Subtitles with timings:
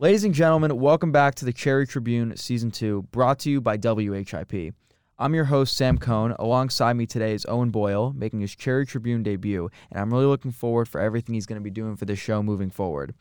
[0.00, 3.76] Ladies and gentlemen, welcome back to the Cherry Tribune Season 2, brought to you by
[3.76, 4.72] WHIP.
[5.18, 6.36] I'm your host, Sam Cohn.
[6.38, 10.52] Alongside me today is Owen Boyle, making his Cherry Tribune debut, and I'm really looking
[10.52, 13.12] forward for everything he's going to be doing for this show moving forward.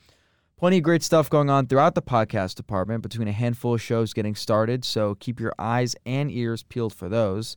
[0.59, 4.13] Plenty of great stuff going on throughout the podcast department between a handful of shows
[4.13, 7.55] getting started, so keep your eyes and ears peeled for those.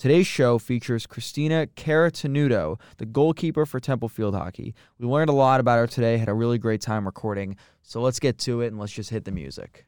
[0.00, 4.74] Today's show features Cristina Carotenuto, the goalkeeper for Temple Field Hockey.
[4.98, 8.18] We learned a lot about her today, had a really great time recording, so let's
[8.18, 9.84] get to it and let's just hit the music.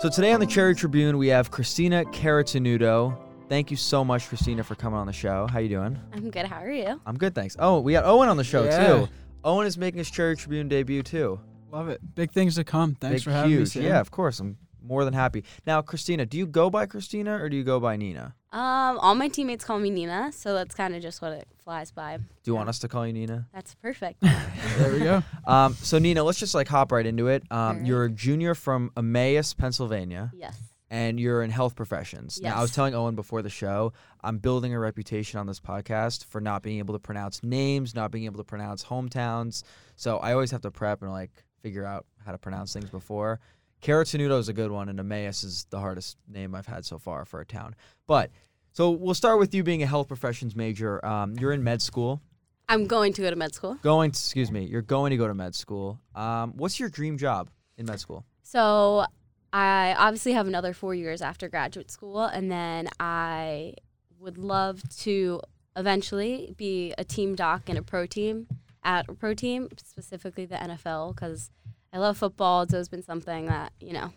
[0.00, 3.16] So today on the Cherry Tribune, we have Cristina Carotenuto.
[3.48, 5.46] Thank you so much, Cristina, for coming on the show.
[5.46, 5.96] How you doing?
[6.12, 6.46] I'm good.
[6.46, 7.00] How are you?
[7.06, 7.54] I'm good, thanks.
[7.60, 8.86] Oh, we got Owen on the show Yeah.
[8.88, 9.08] too.
[9.44, 11.38] Owen is making his Cherry Tribune debut too.
[11.70, 12.00] Love it.
[12.14, 12.92] Big things to come.
[12.92, 13.56] Big, Thanks for having me.
[13.58, 13.68] huge.
[13.68, 13.82] Sam.
[13.82, 14.40] Yeah, of course.
[14.40, 15.44] I'm more than happy.
[15.66, 18.34] Now, Cristina, do you go by Cristina or do you go by Nina?
[18.50, 21.90] Um, all my teammates call me Nina, so that's kind of just what it flies
[21.90, 22.16] by.
[22.16, 23.46] Do you want us to call you Nina?
[23.52, 24.22] That's perfect.
[24.78, 25.22] There we go.
[25.46, 27.42] Um, so Nina, let's just like hop right into it.
[27.50, 27.86] Um, Alright.
[27.86, 30.56] You're a junior from Emmaus, Pennsylvania, yes.
[30.88, 32.38] and you're in health professions.
[32.40, 32.52] Yes.
[32.52, 36.26] Now, I was telling Owen before the show, I'm building a reputation on this podcast
[36.26, 39.64] for not being able to pronounce names, not being able to pronounce hometowns.
[39.96, 43.40] So I always have to prep and like figure out how to pronounce things before.
[43.82, 47.24] Carotenuto is a good one, and Emmaus is the hardest name I've had so far
[47.24, 47.76] for a town.
[48.06, 48.30] But
[48.72, 51.04] so we'll start with you being a health professions major.
[51.04, 52.20] Um, you're in med school.
[52.68, 53.78] I'm going to go to med school.
[53.82, 56.00] Going, to, excuse me, you're going to go to med school.
[56.14, 58.24] Um, what's your dream job in med school?
[58.42, 59.06] So
[59.52, 63.74] I obviously have another four years after graduate school, and then I
[64.18, 65.40] would love to
[65.76, 68.48] eventually be a team doc in a pro team
[68.88, 71.50] at a pro team, specifically the NFL, because
[71.92, 72.62] I love football.
[72.62, 74.12] It's always been something that you know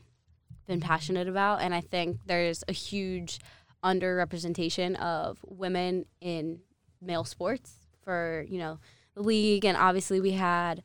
[0.65, 3.39] been passionate about, and I think there's a huge
[3.83, 6.61] underrepresentation of women in
[7.01, 8.79] male sports for you know
[9.13, 10.81] the league, and obviously we had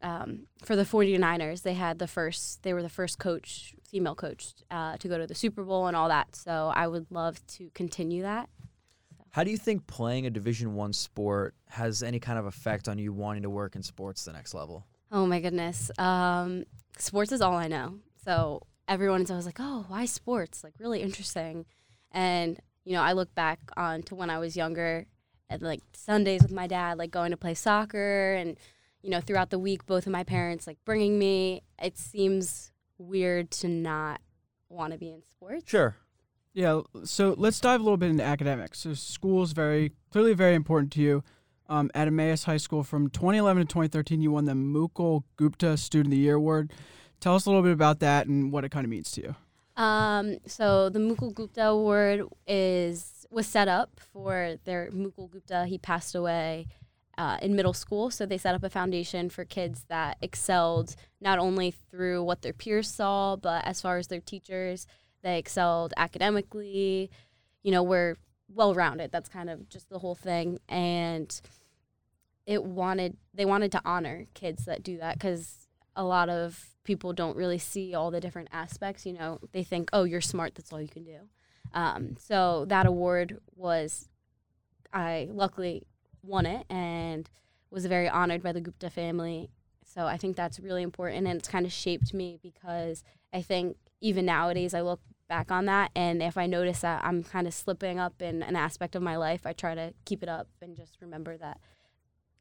[0.00, 4.52] um, for the 49ers, they had the first, they were the first coach, female coach,
[4.70, 6.36] uh, to go to the Super Bowl and all that.
[6.36, 8.50] So I would love to continue that.
[9.34, 12.98] How do you think playing a Division One sport has any kind of effect on
[12.98, 14.86] you wanting to work in sports the next level?
[15.10, 15.90] Oh my goodness.
[15.98, 16.66] Um,
[16.98, 17.98] sports is all I know.
[18.24, 20.62] So everyone is always like, oh, why sports?
[20.62, 21.66] Like, really interesting.
[22.12, 25.04] And, you know, I look back on to when I was younger
[25.50, 28.56] and like Sundays with my dad, like going to play soccer and,
[29.02, 31.64] you know, throughout the week, both of my parents like bringing me.
[31.82, 34.20] It seems weird to not
[34.68, 35.68] want to be in sports.
[35.68, 35.96] Sure.
[36.54, 36.82] Yeah.
[37.02, 38.78] So let's dive a little bit into academics.
[38.80, 41.22] So school is very clearly very important to you.
[41.68, 46.08] Um, at Emmaus High School from 2011 to 2013, you won the Mukul Gupta Student
[46.08, 46.72] of the Year Award.
[47.20, 49.82] Tell us a little bit about that and what it kind of means to you.
[49.82, 55.66] Um, so the Mukul Gupta Award is was set up for their Mukul Gupta.
[55.66, 56.68] He passed away
[57.18, 61.38] uh, in middle school, so they set up a foundation for kids that excelled not
[61.38, 64.86] only through what their peers saw, but as far as their teachers,
[65.24, 67.10] they excelled academically.
[67.64, 68.16] You know, were
[68.48, 69.10] well rounded.
[69.10, 71.40] That's kind of just the whole thing, and
[72.46, 77.12] it wanted they wanted to honor kids that do that because a lot of people
[77.12, 79.06] don't really see all the different aspects.
[79.06, 81.18] You know, they think, oh, you're smart, that's all you can do.
[81.72, 84.08] Um, so that award was,
[84.92, 85.86] I luckily
[86.22, 87.28] won it and
[87.70, 89.50] was very honored by the Gupta family.
[89.84, 93.02] So I think that's really important and it's kind of shaped me because
[93.32, 97.22] I think even nowadays I look back on that and if I notice that I'm
[97.22, 100.28] kind of slipping up in an aspect of my life, I try to keep it
[100.28, 101.60] up and just remember that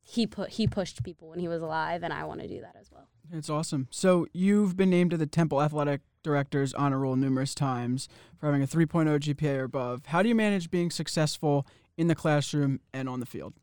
[0.01, 2.75] he put he pushed people when he was alive and I want to do that
[2.79, 3.07] as well.
[3.31, 3.87] It's awesome.
[3.89, 8.61] So you've been named to the Temple Athletic Director's honor roll numerous times for having
[8.61, 10.07] a 3.0 GPA or above.
[10.07, 11.65] How do you manage being successful
[11.97, 13.53] in the classroom and on the field?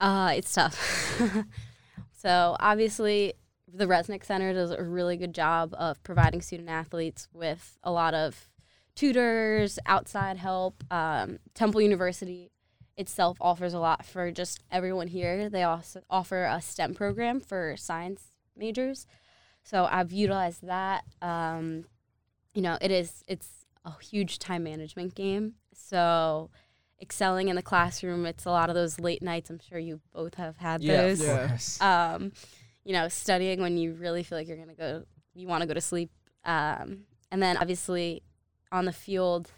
[0.00, 1.20] Uh, it's tough.
[2.16, 3.34] so obviously,
[3.72, 8.14] the Resnick Center does a really good job of providing student athletes with a lot
[8.14, 8.48] of
[8.94, 10.82] tutors, outside help.
[10.90, 12.50] Um, Temple University
[12.96, 15.48] itself offers a lot for just everyone here.
[15.48, 18.22] They also offer a STEM program for science
[18.56, 19.06] majors,
[19.62, 21.04] so I've utilized that.
[21.22, 21.84] Um,
[22.54, 25.54] you know, it is it's a huge time management game.
[25.72, 26.50] So
[27.00, 29.48] excelling in the classroom, it's a lot of those late nights.
[29.48, 31.24] I'm sure you both have had Yeah, those.
[31.24, 31.80] course.
[31.80, 32.32] Um,
[32.90, 35.74] you know, studying when you really feel like you're gonna go, you want to go
[35.74, 36.10] to sleep.
[36.44, 38.24] Um, and then obviously
[38.72, 39.48] on the field,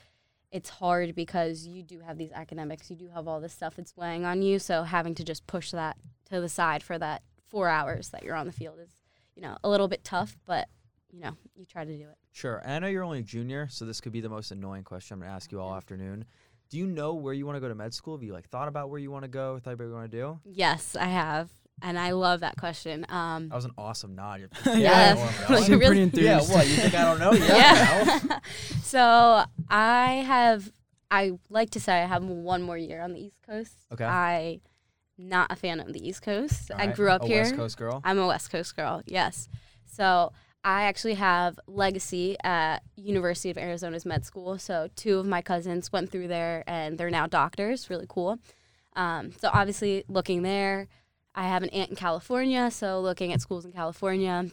[0.51, 3.97] it's hard because you do have these academics, you do have all this stuff that's
[3.97, 4.59] weighing on you.
[4.59, 5.97] So having to just push that
[6.29, 8.91] to the side for that four hours that you're on the field is,
[9.35, 10.69] you know, a little bit tough, but
[11.11, 12.19] you know, you try to do it.
[12.33, 12.61] Sure.
[12.63, 15.15] And I know you're only a junior, so this could be the most annoying question
[15.15, 16.27] I'm going to ask you all afternoon.
[16.69, 18.15] Do you know where you want to go to med school?
[18.15, 19.59] Have you like thought about where you want to go?
[19.59, 20.41] Thought about what you want to do?
[20.45, 23.07] Yes, I have, and I love that question.
[23.09, 24.49] Um, That was an awesome nod.
[24.67, 25.15] Yeah.
[25.15, 25.63] Know Like, going.
[25.65, 26.41] Seem really- pretty yeah.
[26.41, 27.33] What you think I don't know?
[27.47, 28.21] Yeah.
[28.25, 28.39] yeah.
[28.83, 30.71] so I have.
[31.11, 33.75] I like to say I have one more year on the East Coast.
[33.93, 34.05] Okay.
[34.05, 34.61] I
[35.19, 36.71] not a fan of the East Coast.
[36.71, 36.97] All I right.
[36.97, 37.43] grew up a here.
[37.43, 38.01] West Coast girl.
[38.05, 39.03] I'm a West Coast girl.
[39.07, 39.49] Yes.
[39.85, 40.33] So
[40.65, 44.59] I actually have legacy at University of Arizona's med school.
[44.59, 47.91] So two of my cousins went through there, and they're now doctors.
[47.91, 48.39] Really cool.
[48.97, 50.89] Um, so obviously, looking there,
[51.35, 52.71] I have an aunt in California.
[52.71, 54.47] So looking at schools in California.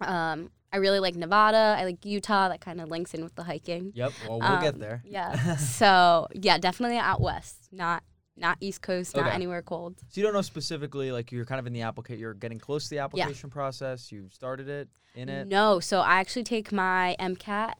[0.00, 1.76] Um, I really like Nevada.
[1.78, 2.48] I like Utah.
[2.48, 3.92] That kind of links in with the hiking.
[3.94, 4.12] Yep.
[4.28, 5.02] Well, we'll get Um, there.
[5.04, 5.56] Yeah.
[5.56, 7.68] so yeah, definitely out west.
[7.72, 8.02] Not
[8.36, 9.14] not East Coast.
[9.14, 9.34] Not Okay.
[9.34, 9.94] anywhere cold.
[10.08, 12.18] So you don't know specifically, like you're kind of in the applicate.
[12.18, 14.10] You're getting close to the application process.
[14.10, 15.46] You've started it in it.
[15.46, 17.74] No, so I actually take my MCAT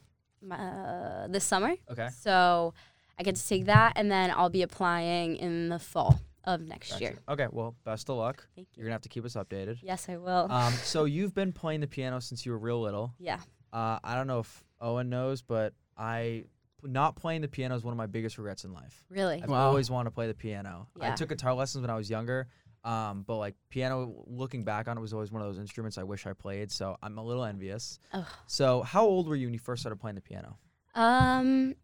[0.49, 1.73] uh, this summer.
[1.91, 2.07] Okay.
[2.17, 2.73] So
[3.19, 6.91] I get to take that, and then I'll be applying in the fall of next
[6.91, 7.03] Gotcha.
[7.03, 7.19] year.
[7.29, 7.47] Okay.
[7.51, 8.47] Well, best of luck.
[8.55, 8.81] Thank you.
[8.81, 9.77] You're gonna have to keep us updated.
[9.81, 10.51] Yes, I will.
[10.51, 13.13] Um, so you've been playing the piano since you were real little.
[13.19, 13.39] yeah.
[13.73, 16.45] Uh, I don't know if Owen knows, but I
[16.81, 19.03] not playing the piano is one of my biggest regrets in life.
[19.09, 19.41] Really.
[19.43, 19.67] I've Wow.
[19.67, 20.87] always wanted to play the piano.
[20.97, 21.11] Yeah.
[21.11, 22.47] I took guitar lessons when I was younger,
[22.85, 26.03] um, but like piano, looking back on it, was always one of those instruments I
[26.03, 26.71] wish I played.
[26.71, 27.99] So I'm a little envious.
[28.13, 28.23] Ugh.
[28.47, 30.57] So how old were you when you first started playing the piano?
[30.93, 31.75] Um,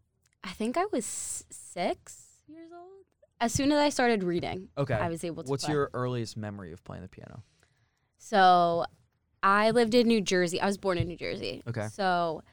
[0.43, 2.90] I think I was s- six years old.
[3.41, 4.93] As soon as I started reading, Okay.
[4.93, 5.49] I was able to.
[5.49, 5.73] What's play.
[5.73, 7.43] your earliest memory of playing the piano?
[8.19, 8.85] So,
[9.41, 10.61] I lived in New Jersey.
[10.61, 11.63] I was born in New Jersey.
[11.67, 11.87] Okay.
[11.91, 12.43] So,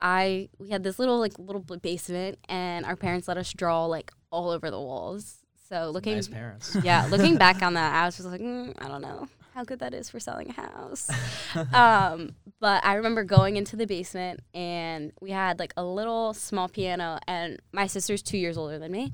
[0.00, 4.10] I we had this little like little basement, and our parents let us draw like
[4.30, 5.36] all over the walls.
[5.68, 6.76] So looking, nice parents.
[6.82, 9.78] yeah, looking back on that, I was just like, mm, I don't know how good
[9.78, 11.08] that is for selling a house.
[11.72, 16.68] um, but I remember going into the basement, and we had like a little small
[16.68, 19.12] piano, and my sister's two years older than me.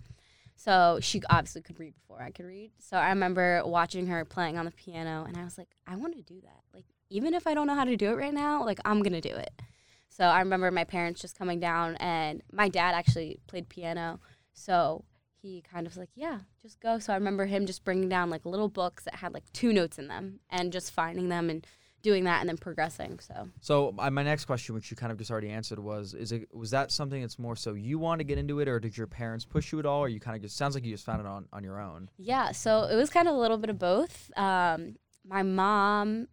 [0.58, 2.72] So she obviously could read before I could read.
[2.81, 6.16] So I remember watching her playing on the piano, and I was like, I want
[6.16, 6.62] to do that.
[6.75, 9.12] Like, even if I don't know how to do it right now, like, I'm going
[9.12, 9.62] to do it.
[10.08, 14.19] So I remember my parents just coming down, and my dad actually played piano.
[14.52, 15.05] So
[15.40, 16.99] he kind of was like, yeah, just go.
[16.99, 19.96] So I remember him just bringing down like little books that had like two notes
[19.96, 21.64] in them and just finding them and
[22.08, 23.19] doing that and then progressing.
[23.19, 26.32] So So uh, my next question, which you kind of just already answered, was: Is
[26.32, 28.96] it was that something that's more so you want to get into it, or did
[28.96, 31.05] your parents push you at all, or you kind of just sounds like you just
[31.05, 32.08] found it on on your own?
[32.16, 34.31] yeah, so it was kind of a little bit of both.
[34.37, 34.96] Um,
[35.26, 36.28] my mom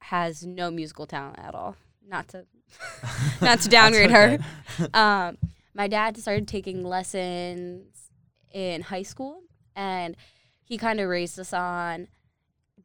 [0.00, 1.76] has no musical talent at all.
[2.06, 2.44] Not to
[3.40, 4.38] not to downgrade her.
[4.94, 5.38] um,
[5.74, 8.10] my dad started taking lessons
[8.52, 9.42] in high school,
[9.74, 10.16] and
[10.62, 12.08] he kind of raised us on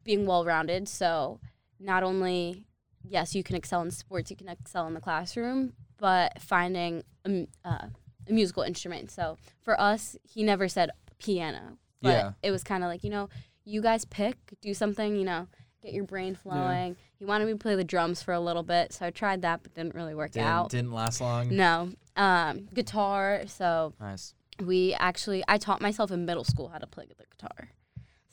[0.04, 0.88] being well rounded.
[0.88, 1.40] So,
[1.80, 2.66] not only,
[3.02, 7.46] yes, you can excel in sports, you can excel in the classroom, but finding a,
[7.64, 7.86] uh,
[8.28, 9.10] a musical instrument.
[9.10, 12.32] So, for us, he never said piano, but Yeah.
[12.42, 13.28] it was kind of like, you know,
[13.64, 15.46] you guys pick, do something, you know,
[15.82, 16.96] get your brain flowing.
[17.18, 19.62] He wanted me to play the drums for a little bit, so I tried that,
[19.62, 20.70] but didn't really work Didn't, out.
[20.70, 21.54] didn't last long.
[21.56, 21.92] No.
[22.16, 23.42] Um, guitar.
[23.46, 24.34] So Nice.
[24.62, 27.70] we actually, I taught myself in middle school how to play the guitar.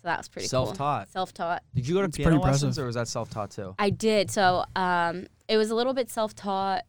[0.08, 0.68] So that was pretty cool.
[0.68, 1.10] Self-taught.
[1.10, 1.64] Self-taught.
[1.76, 2.84] Did you go to That's piano pretty lessons, impressive.
[2.84, 3.76] or was that self-taught too?
[3.78, 4.32] I did.
[4.32, 6.84] So um, it was a little bit self-taught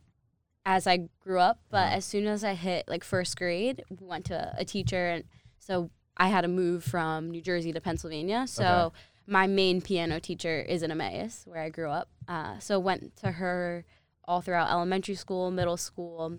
[0.65, 1.97] as I grew up, but Uh-huh.
[1.97, 5.25] as soon as I hit like first grade, we went to a, a teacher, and
[5.59, 8.47] so I had to move from New Jersey to Pennsylvania.
[8.47, 8.97] So Okay.
[9.27, 12.09] my main piano teacher is in Emmaus, where I grew up.
[12.29, 13.85] Uh, so went to her
[14.27, 16.39] all throughout elementary school, middle school,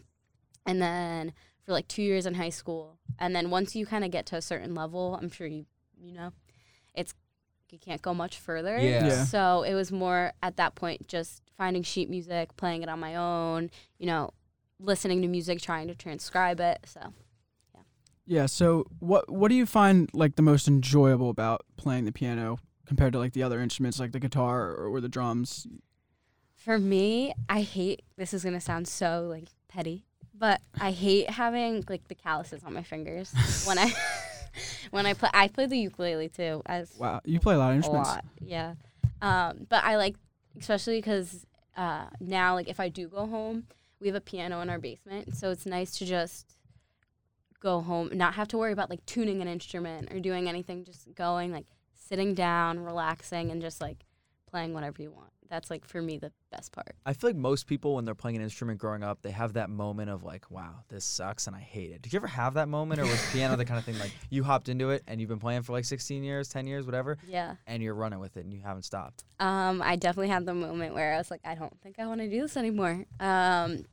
[0.66, 1.34] and then
[1.66, 3.00] for like two years in high school.
[3.18, 5.66] And then once you kind of get to a certain level, I'm sure you
[6.02, 6.32] you know,
[7.00, 7.14] it's
[7.72, 8.78] you can't go much further.
[8.80, 9.08] Yeah.
[9.08, 9.24] Yeah.
[9.26, 13.16] So it was more at that point just finding sheet music, playing it on my
[13.16, 14.32] own, you know,
[14.80, 16.80] listening to music, trying to transcribe it.
[16.86, 17.14] So
[17.74, 17.82] Yeah.
[18.26, 18.46] Yeah.
[18.48, 23.14] So what what do you find like the most enjoyable about playing the piano compared
[23.14, 25.68] to like the other instruments like the guitar or, or the drums?
[26.60, 31.84] for me, I hate this is gonna sound so like petty, but I hate having
[31.90, 33.34] like the calluses on my fingers
[33.66, 33.92] when I
[34.92, 35.30] when I play.
[35.34, 36.62] I play the ukulele too.
[36.66, 38.10] As Wow, you play a lot of a instruments.
[38.10, 38.26] lot.
[38.40, 38.74] Yeah.
[39.22, 40.16] Um, but I like,
[40.60, 43.66] especially because uh, now, like, if I do go home,
[44.00, 45.36] we have a piano in our basement.
[45.36, 46.56] So it's nice to just
[47.60, 51.14] go home, not have to worry about like tuning an instrument or doing anything, just
[51.16, 54.06] going, like, sitting down, relaxing, and just like
[54.50, 55.32] playing whatever you want.
[55.50, 56.96] That's like for me the best part.
[57.06, 59.70] I feel like most people, when they're playing an instrument growing up, they have that
[59.70, 62.02] moment of like, "Wow, this sucks," and I hate it.
[62.04, 64.44] Did you ever have that moment, or was piano the kind of thing like you
[64.44, 67.56] hopped into it and you've been playing for like 16 years, 10 years, whatever, Yeah.
[67.66, 69.24] and you're running with it and you haven't stopped?
[69.40, 72.22] Um, I definitely had the moment where I was like, I don't think I want
[72.22, 73.06] to do this anymore.
[73.20, 73.86] Um,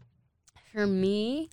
[0.73, 1.49] for me,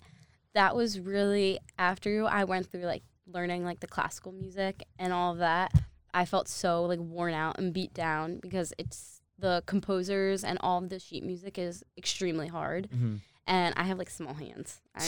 [0.54, 5.32] that was really after I went through like learning like the classical music and all
[5.32, 5.72] of that.
[6.12, 9.13] I felt so like worn out and beat down because it's
[9.44, 13.16] the composers and all of the sheet music is extremely hard, Mm-hmm.
[13.46, 14.80] and I have like small hands.
[14.96, 15.00] I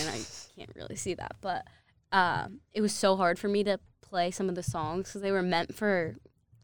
[0.56, 1.62] can't really see that, but
[2.12, 5.32] um, it was so hard for me to play some of the songs because they
[5.32, 6.14] were meant for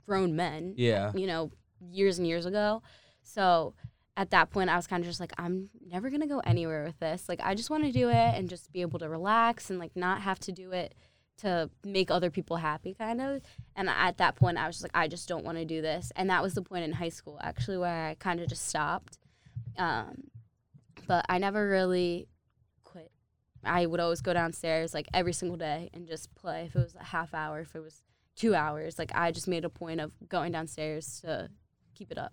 [0.07, 1.13] grown men Yeah.
[1.15, 1.51] you know,
[1.81, 2.83] years and years ago.
[3.23, 3.75] So
[4.17, 6.85] at that point, I was kind of just like, I'm never going to go anywhere
[6.85, 7.29] with this.
[7.29, 9.97] Like, I just want to do it and just be able to relax and like
[9.97, 10.95] not have to do it
[11.43, 13.43] to make other people happy, kind of.
[13.77, 16.11] And at that point, I was just like, I just don't want to do this.
[16.17, 19.19] And that was the point in high school, actually, where I kind of just stopped.
[19.77, 20.25] Um,
[21.07, 22.29] but I never really
[22.85, 23.11] quit.
[23.65, 26.65] I would always go downstairs like every single day and just play.
[26.67, 28.03] If it was a half hour, if it was
[28.37, 28.99] two hours.
[28.99, 31.49] Like I just made a point of going downstairs to
[31.95, 32.33] keep it up.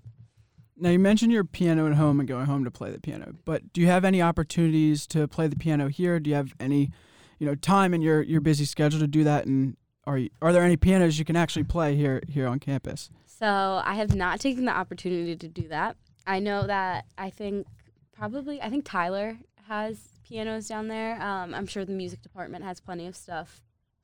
[0.78, 3.74] Now you mentioned your piano at home and going home to play the piano, but
[3.74, 6.22] do you have any opportunities to play the piano here?
[6.22, 6.92] Do you have any,
[7.40, 9.46] you know, time in your, your busy schedule to do that?
[9.46, 13.10] And are you, are there any pianos you can actually play here here on campus?
[13.26, 15.96] So I have not taken the opportunity to do that.
[16.28, 17.66] I know that I think
[18.12, 21.22] probably I think Tyler has pianos down there.
[21.22, 23.62] Um, I'm sure the music department has plenty of stuff,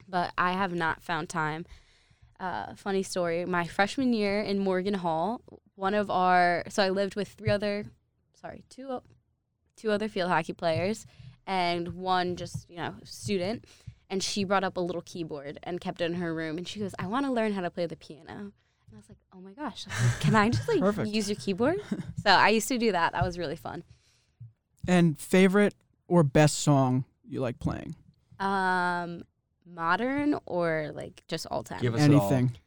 [0.07, 1.65] but I have not found time.
[2.39, 3.45] Uh, funny story.
[3.45, 5.41] My freshman year in Morgan Hall,
[5.75, 7.85] one of our so I lived with three other,
[8.39, 9.01] sorry, two
[9.75, 11.05] two other field hockey players,
[11.47, 13.65] and one just you know student.
[14.07, 16.57] And she brought up a little keyboard and kept it in her room.
[16.59, 18.51] And she goes, "I want to learn how to play the piano." And
[18.93, 19.85] I was like, "Oh my gosh!
[19.89, 21.09] I like, Can I just like Perfect.
[21.09, 21.77] use your keyboard?"
[22.23, 23.13] so I used to do that.
[23.13, 23.83] That was really fun.
[24.87, 25.73] And favorite
[26.07, 27.95] or best song you like playing?
[28.39, 29.23] Um,
[29.65, 31.81] modern or like just all time?
[31.81, 32.31] Give us it all.
[32.31, 32.57] Anything.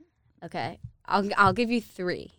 [0.44, 2.32] Okay, I'll I'll give you three.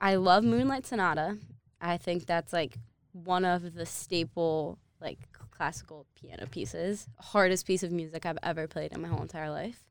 [0.00, 1.38] I love Moonlight Sonata.
[1.80, 2.78] I think that's like
[3.12, 5.18] one of the staple like
[5.58, 7.08] classical piano pieces.
[7.18, 9.82] Hardest piece of music I've ever played in my whole entire life.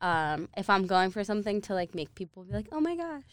[0.00, 3.24] Um, if I'm going for something to like make people be like, "Oh my gosh,"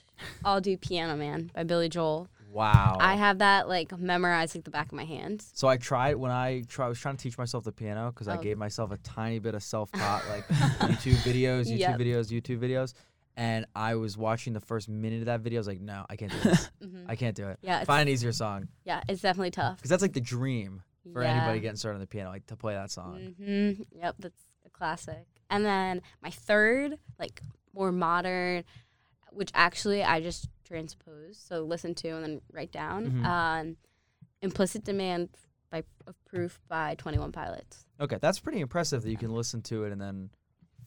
[0.44, 2.28] I'll do Piano Man by Billy Joel.
[2.52, 2.98] Wow.
[3.00, 5.44] I have that like memorized like the back of my hand.
[5.54, 6.86] so I tried when I try.
[6.86, 8.42] I was trying to teach myself the piano because I Oh.
[8.42, 12.00] gave myself a tiny bit of self-taught like YouTube videos, YouTube Yep.
[12.00, 12.94] videos, YouTube videos,
[13.36, 15.58] and I was watching the first minute of that video.
[15.60, 16.70] I was like, no, I can't do this.
[16.82, 17.60] hmm I can't do it.
[17.62, 19.78] Yeah, Find an easier song yeah, it's definitely tough.
[19.78, 20.82] because that's like the dream
[21.14, 21.36] for yeah.
[21.36, 23.36] anybody getting started on the piano, like to play that song.
[23.38, 25.26] hmm Yep, that's a classic.
[25.50, 27.42] And then my third, like
[27.74, 28.64] more modern,
[29.32, 33.12] which actually I just transpose, so listen to and then write down.
[33.12, 33.26] Mhm.
[33.26, 33.78] Um,
[34.42, 35.30] Implicit Demand
[35.70, 37.86] by of Proof by Twenty One Pilots.
[38.00, 40.30] Okay, that's pretty impressive that you can listen to it and then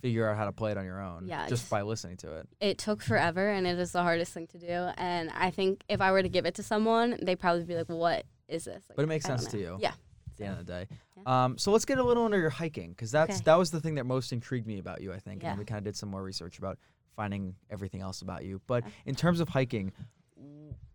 [0.00, 2.48] figure out how to play it on your own Yeah, just by listening to it.
[2.60, 4.90] It took forever, and it is the hardest thing to do.
[4.96, 7.88] And I think if I were to give it to someone, they'd probably be like,
[7.88, 9.78] "What is this?" Like, But it makes sense to you.
[9.80, 9.94] Yeah.
[10.38, 10.88] The end of the day.
[11.16, 11.44] Yeah.
[11.44, 13.42] Um, so let's get a little into your hiking because that's Okay.
[13.44, 15.12] that was the thing that most intrigued me about you.
[15.12, 15.48] I think, and Yeah.
[15.50, 16.78] then we kind of did some more research about
[17.16, 18.60] finding everything else about you.
[18.66, 18.92] But Okay.
[19.06, 19.92] in terms of hiking,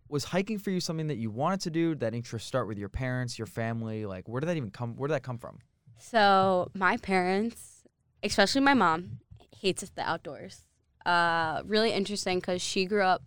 [0.08, 1.96] was hiking for you something that you wanted to do?
[1.96, 4.06] That interest start with your parents, your family?
[4.06, 4.96] Like, where did that even come?
[4.96, 5.60] Where did that come from?
[5.98, 7.84] So my parents,
[8.22, 9.20] especially my mom,
[9.60, 10.68] hates the outdoors.
[11.06, 13.24] Uh, really interesting because she grew up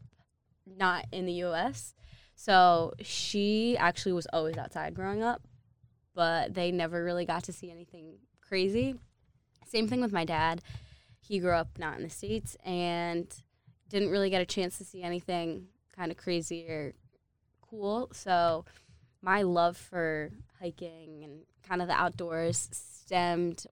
[0.67, 1.95] not in the U.S.,
[2.39, 5.43] so she actually was always outside growing up,
[6.17, 8.97] but they never really got to see anything crazy.
[9.67, 10.63] Same thing with my dad.
[11.21, 13.27] He grew up not in the states and
[13.89, 16.95] didn't really get a chance to see anything kind of crazy or
[17.61, 18.09] cool.
[18.13, 18.65] So
[19.21, 23.67] my love for hiking and kind of the outdoors stemmed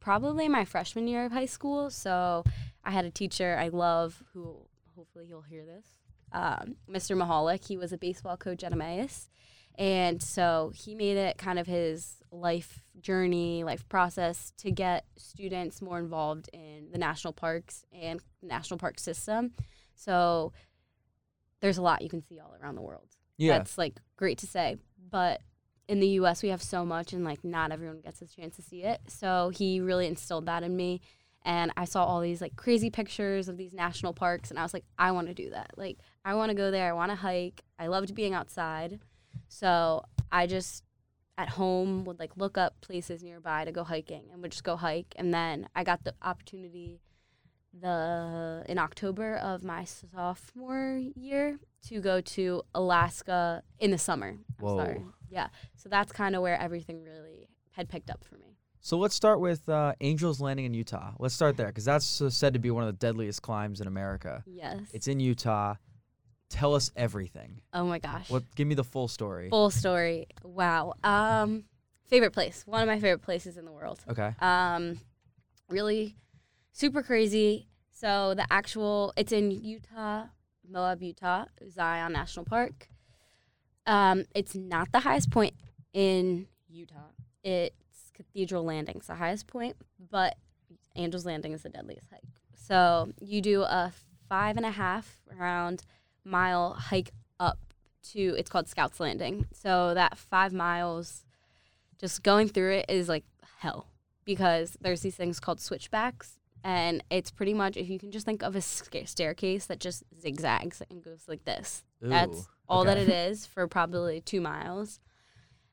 [0.00, 1.90] probably my freshman year of high school.
[1.90, 2.44] So
[2.84, 4.56] I had a teacher I love who
[4.96, 5.86] hopefully you'll hear this,
[6.32, 7.16] um, Mr.
[7.16, 7.66] Mahalik.
[7.66, 9.28] He was a baseball coach at Emmaus.
[9.78, 15.82] And so he made it kind of his life journey, life process to get students
[15.82, 19.52] more involved in the national parks and national park system.
[19.94, 20.52] So
[21.60, 23.08] there's a lot you can see all around the world.
[23.38, 23.58] Yeah.
[23.58, 24.76] that's like great to say.
[25.10, 25.40] But
[25.88, 28.62] in the us we have so much and like not everyone gets a chance to
[28.62, 29.00] see it.
[29.08, 31.00] So he really instilled that in me.
[31.44, 34.74] And i saw all these like crazy pictures of these national parks and i was
[34.74, 35.72] like i want to do that.
[35.76, 36.88] Like i want to go there.
[36.88, 37.62] I want to hike.
[37.78, 39.00] I loved being outside
[39.48, 40.02] so
[40.32, 40.84] i just
[41.38, 44.76] at home would like look up places nearby to go hiking and would just go
[44.76, 47.00] hike and then i got the opportunity
[47.78, 54.28] the in october of my sophomore year to go to Alaska in the summer.
[54.28, 54.76] I'm Whoa.
[54.76, 55.02] sorry.
[55.30, 55.48] Yeah.
[55.76, 58.56] So that's kind of where everything really had picked up for me.
[58.80, 61.12] So let's start with uh, Angels Landing in Utah.
[61.18, 63.86] Let's start there because that's uh, said to be one of the deadliest climbs in
[63.86, 64.44] America.
[64.46, 64.78] Yes.
[64.92, 65.74] It's in Utah.
[66.48, 67.60] Tell us everything.
[67.72, 68.30] oh my gosh.
[68.30, 68.44] What?
[68.54, 69.48] Give me the full story.
[69.50, 70.26] Full story.
[70.44, 70.94] Wow.
[71.02, 71.64] Um
[72.08, 73.98] favorite place, one of my favorite places in the world.
[74.08, 74.32] Okay.
[74.40, 74.98] Um,
[75.68, 76.16] really
[76.72, 77.68] super crazy.
[77.90, 80.26] So the actual, it's in Utah,
[80.68, 82.88] Moab, Utah, Zion National Park.
[83.86, 85.54] Um, it's not the highest point
[85.92, 87.10] in Utah.
[87.42, 89.76] It's Cathedral Landing's the highest point,
[90.10, 90.36] but
[90.94, 92.22] Angel's Landing is the deadliest hike.
[92.54, 93.92] So you do a
[94.28, 95.82] five and a half round
[96.26, 97.58] mile hike up
[98.12, 99.46] to it's called Scouts Landing.
[99.52, 101.24] So that five miles,
[101.98, 103.24] just going through it is like
[103.58, 103.86] hell
[104.24, 108.42] because there's these things called switchbacks, and it's pretty much if you can just think
[108.42, 111.84] of a staircase that just zigzags and goes like this.
[112.00, 115.00] That's Ooh, all that it is for probably two miles.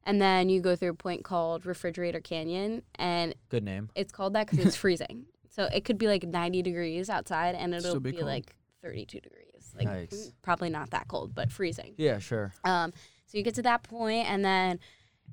[0.05, 3.89] And then you go through a point called Refrigerator Canyon, and Good name.
[3.95, 5.25] it's called that because it's freezing.
[5.49, 9.21] So it could be like 90 degrees outside, and it'll Still be be, like 32
[9.21, 9.52] degrees.
[9.75, 10.11] Like
[10.41, 11.93] probably not that cold, but freezing.
[11.97, 12.53] Yeah, sure.
[12.63, 12.93] Um,
[13.25, 14.79] so you get to that point, and then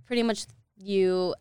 [0.06, 1.34] pretty much you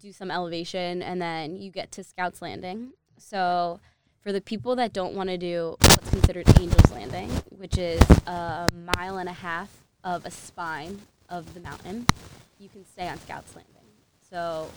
[0.00, 2.92] do some elevation, and then you get to Scouts Landing.
[3.18, 3.80] So
[4.20, 8.68] for the people that don't want to do what's considered Angel's Landing, which is a
[8.96, 9.70] mile and a half
[10.04, 12.06] of a spine of the mountain,
[12.58, 13.72] you can stay on Scouts Landing.
[14.28, 14.70] So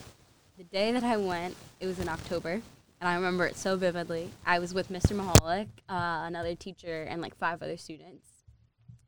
[0.56, 2.62] the day that I went, it was in October.
[3.00, 4.30] And I remember it so vividly.
[4.46, 5.14] I was with Mr.
[5.14, 8.26] Mahalik, uh, another teacher, and like five other students.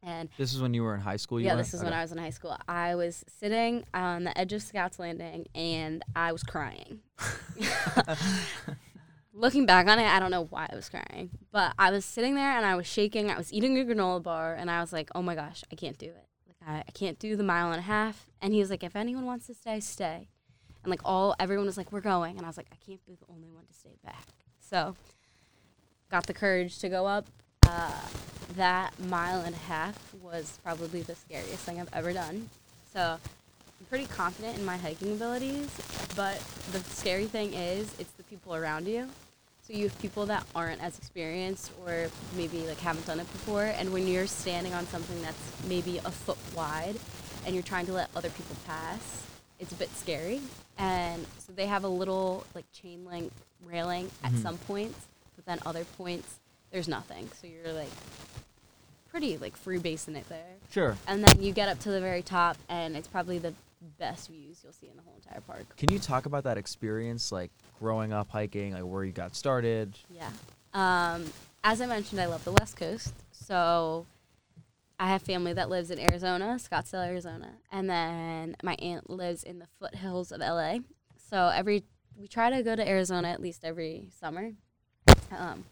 [0.02, 1.40] And This is when you were in high school.
[1.40, 1.66] You yeah, went?
[1.66, 2.56] this is when I was in high school.
[2.68, 7.00] I was sitting on the edge of Scouts Landing and I was crying.
[9.32, 12.34] Looking back on it, I don't know why I was crying, but I was sitting
[12.34, 13.30] there and I was shaking.
[13.30, 15.96] I was eating a granola bar and I was like, "Oh my gosh, I can't
[15.96, 16.26] do it.
[16.46, 18.96] Like I, I can't do the mile and a half." And he was like, "If
[18.96, 20.28] anyone wants to stay, stay."
[20.82, 23.14] And like all everyone was like, "We're going," and I was like, "I can't be
[23.14, 24.26] the only one to stay back."
[24.60, 24.94] So,
[26.10, 27.26] got the courage to go up.
[27.66, 27.90] Uh,
[28.56, 32.48] that mile and a half was probably the scariest thing I've ever done.
[32.92, 35.68] So I'm pretty confident in my hiking abilities,
[36.16, 36.38] but
[36.72, 39.08] the scary thing is it's the people around you.
[39.62, 43.64] So you have people that aren't as experienced or maybe like haven't done it before,
[43.64, 46.96] and when you're standing on something that's maybe a foot wide
[47.44, 49.26] and you're trying to let other people pass,
[49.60, 50.40] it's a bit scary.
[50.78, 53.32] And so they have a little like chain link
[53.64, 54.42] railing at Mhm.
[54.42, 56.38] some points, but then other points
[56.70, 57.28] there's nothing.
[57.40, 57.90] So you're like
[59.10, 60.54] pretty like free basing it there.
[60.70, 60.96] Sure.
[61.06, 63.54] And then you get up to the very top, and it's probably the
[63.98, 65.76] best views you'll see in the whole entire park.
[65.76, 69.98] Can you talk about that experience, like growing up hiking, like where you got started?
[70.10, 70.30] Yeah.
[70.74, 71.32] Um,
[71.64, 73.14] as I mentioned, I love the West Coast.
[73.32, 74.04] So
[74.98, 77.52] I have family that lives in Arizona, Scottsdale, Arizona.
[77.70, 80.78] And then my aunt lives in the foothills of LA.
[81.30, 81.84] So every
[82.18, 84.52] we try to go to Arizona at least every summer.
[85.30, 85.64] Um,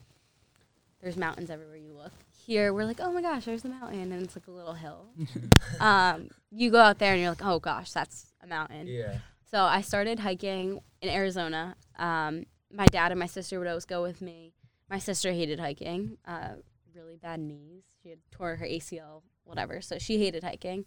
[1.03, 2.12] there's mountains everywhere you look.
[2.47, 5.07] Here we're like, oh my gosh, there's a mountain, and it's like a little hill.
[5.81, 8.87] um, you go out there and you're like, oh gosh, that's a mountain.
[8.87, 9.19] Yeah.
[9.51, 11.77] So I started hiking in Arizona.
[11.99, 14.53] Um, my dad and my sister would always go with me.
[14.89, 16.57] My sister hated hiking, uh,
[16.97, 17.85] really bad knees.
[18.03, 19.81] She had tore her ACL, whatever.
[19.81, 20.87] So she hated hiking.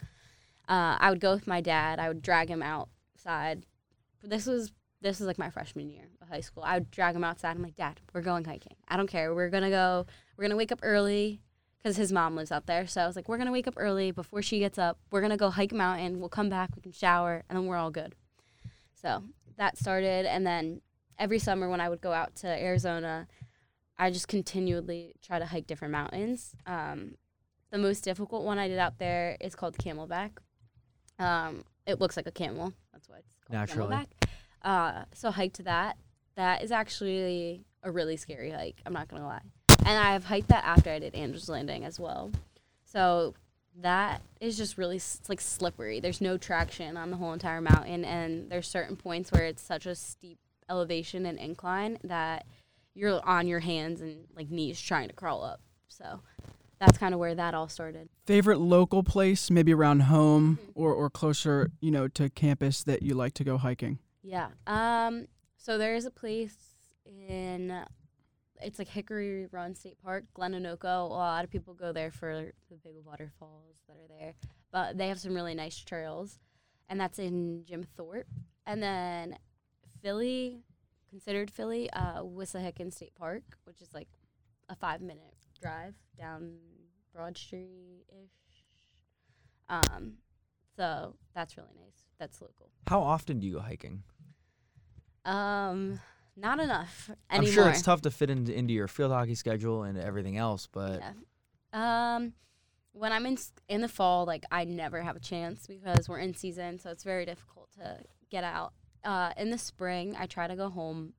[0.68, 2.00] Uh, I would go with my dad.
[2.00, 3.66] I would drag him outside.
[4.24, 6.64] This was this was like my freshman year of high school.
[6.64, 7.56] I would drag him outside.
[7.56, 8.76] I'm like, Dad, we're going hiking.
[8.88, 9.34] I don't care.
[9.34, 10.06] We're gonna go.
[10.36, 11.42] We're gonna wake up early
[11.82, 12.86] because his mom lives out there.
[12.86, 15.00] So I was like, we're gonna wake up early before she gets up.
[15.12, 16.20] We're gonna go hike mountain.
[16.20, 16.76] We'll come back.
[16.76, 18.16] We can shower, and then we're all good.
[18.94, 19.24] So
[19.58, 20.82] that started, and then
[21.18, 23.28] every summer when I would go out to Arizona,
[24.00, 26.56] I just continually try to hike different mountains.
[26.66, 27.16] Um,
[27.70, 30.32] the most difficult one I did out there is called Camelback.
[31.20, 32.74] Um, it looks like a camel.
[32.94, 33.96] That's why it's called Naturally.
[33.96, 34.08] Camelback.
[34.64, 35.98] Uh, so hiked that.
[36.36, 38.82] That is actually a really scary hike.
[38.86, 39.42] I'm not gonna lie.
[39.86, 42.32] And I have hiked that after I did Angel's Landing as well.
[42.86, 43.34] So
[43.82, 46.00] that is just really it's like slippery.
[46.00, 49.86] There's no traction on the whole entire mountain, and there's certain points where it's such
[49.86, 50.38] a steep
[50.70, 52.46] elevation and incline that
[53.00, 55.62] you're on your hands and like knees trying to crawl up.
[55.88, 56.20] So
[56.80, 58.10] that's kind of where that all started.
[58.26, 60.72] Favorite local place, maybe around home Mhm.
[60.76, 64.00] or, or closer, you know, to campus that you like to go hiking?
[64.22, 64.50] Yeah.
[64.68, 65.28] Um.
[65.58, 66.58] So there is a place
[67.06, 67.86] in.
[68.62, 70.84] It's like Hickory Run State Park, Glen Onoko.
[71.10, 74.34] A lot of people go there for the big waterfalls that are there,
[74.72, 76.40] but they have some really nice trails,
[76.90, 78.28] and that's in Jim Thorpe.
[78.66, 79.38] And then
[80.02, 80.64] Philly,
[81.10, 84.08] considered Philly, uh, Wissahickon State Park, which is like
[84.70, 86.54] a five-minute drive down
[87.14, 88.64] Broad Street ish.
[89.68, 90.14] Um,
[90.76, 92.04] so that's really nice.
[92.20, 92.70] That's local.
[92.88, 94.04] How often do you go hiking?
[95.26, 96.00] Um,
[96.36, 97.50] not enough anymore.
[97.50, 100.68] I'm sure it's tough to fit into, into your field hockey schedule and everything else,
[100.72, 101.14] but Yeah.
[101.72, 102.34] Um,
[102.94, 106.34] when I'm in in the fall, like I never have a chance because we're in
[106.34, 108.00] season, so it's very difficult to
[108.32, 108.74] get out.
[109.04, 111.14] Uh, in the spring, I try to go home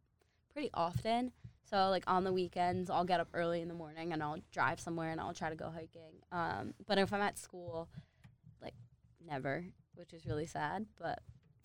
[0.53, 1.33] pretty often.
[1.69, 4.81] So like on the weekends, I'll get up early in the morning and I'll drive
[4.81, 6.15] somewhere and I'll try to go hiking.
[6.33, 7.89] Um, but if I'm at school,
[8.61, 8.75] like
[9.25, 9.65] never,
[9.95, 10.87] which is really sad.
[11.01, 11.21] But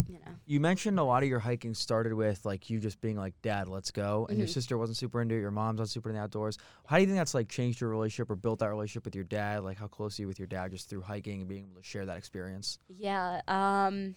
[0.08, 3.18] you know, You mentioned a lot of your hiking started with like you just being
[3.18, 4.52] like, "Dad, let's go," and your Mhm.
[4.52, 5.40] sister wasn't super into it.
[5.40, 6.60] Your mom's not super into the outdoors.
[6.86, 9.24] How do you think that's like changed your relationship or built that relationship with your
[9.24, 9.64] dad?
[9.64, 11.84] Like, how close are you with your dad just through hiking and being able to
[11.88, 12.78] share that experience?
[12.88, 14.16] yeah, um,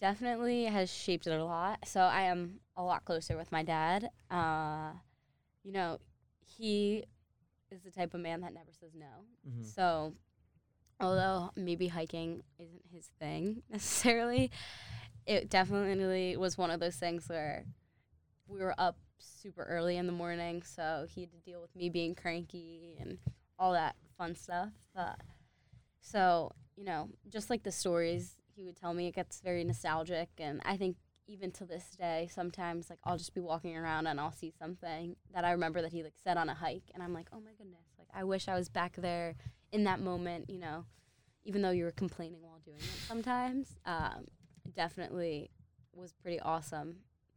[0.00, 1.86] definitely has shaped it a lot.
[1.86, 4.10] So I am a lot closer with my dad.
[4.30, 4.92] Uh,
[5.62, 5.98] you know,
[6.44, 7.04] he
[7.70, 9.24] is the type of man that never says no.
[9.48, 9.64] Mm-hmm.
[9.64, 10.14] So,
[11.00, 14.50] although maybe hiking isn't his thing necessarily,
[15.26, 17.64] it definitely was one of those things where
[18.46, 21.88] we were up super early in the morning, so he had to deal with me
[21.88, 23.18] being cranky and
[23.58, 24.70] all that fun stuff.
[24.94, 25.18] But
[26.00, 30.28] so, you know, just like the stories he would tell me, it gets very nostalgic.
[30.38, 34.20] And I think even to this day, sometimes like I'll just be walking around and
[34.20, 37.14] I'll see something that I remember that he like said on a hike, and I'm
[37.14, 39.34] like, oh my goodness, like I wish I was back there
[39.72, 40.84] in that moment, you know,
[41.44, 43.76] even though you were complaining while doing it sometimes.
[43.86, 44.26] Um,
[44.74, 45.50] definitely
[45.94, 46.96] was pretty awesome.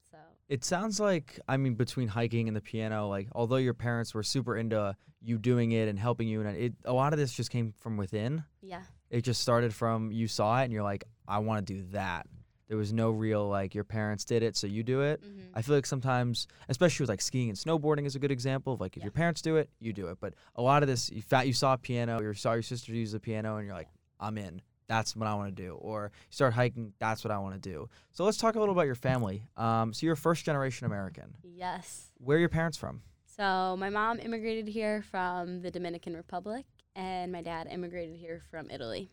[0.09, 0.17] So
[0.49, 4.23] It sounds like I mean between hiking and the piano, like although your parents were
[4.23, 7.51] super into you doing it and helping you, and it a lot of this just
[7.51, 8.43] came from within.
[8.61, 11.83] yeah, It just started from you saw it and you're like, I want to do
[11.91, 12.27] that.
[12.67, 15.21] There was no real like your parents did it, so you do it.
[15.23, 15.39] mm-hmm.
[15.55, 18.81] I feel like sometimes, especially with like skiing and snowboarding, is a good example of
[18.81, 19.05] like if Yeah.
[19.05, 20.17] your parents do it, you do it.
[20.19, 22.61] But a lot of this, you fa- you saw a piano, or you saw your
[22.63, 23.87] sister use the piano, and you're like,
[24.19, 24.61] I'm in.
[24.89, 25.75] That's what I want to do.
[25.75, 26.91] Or you start hiking.
[26.99, 27.87] That's what I want to do.
[28.11, 29.47] So let's talk a little about your family.
[29.55, 31.35] Um, so you're a first generation American.
[31.43, 32.11] yes.
[32.17, 33.01] Where are your parents from?
[33.25, 36.65] So my mom immigrated here from the Dominican Republic,
[36.97, 39.09] and my dad immigrated here from Italy.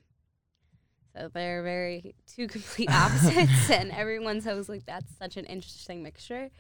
[1.15, 6.51] So they're very two complete opposites, and everyone's always like, "That's such an interesting mixture."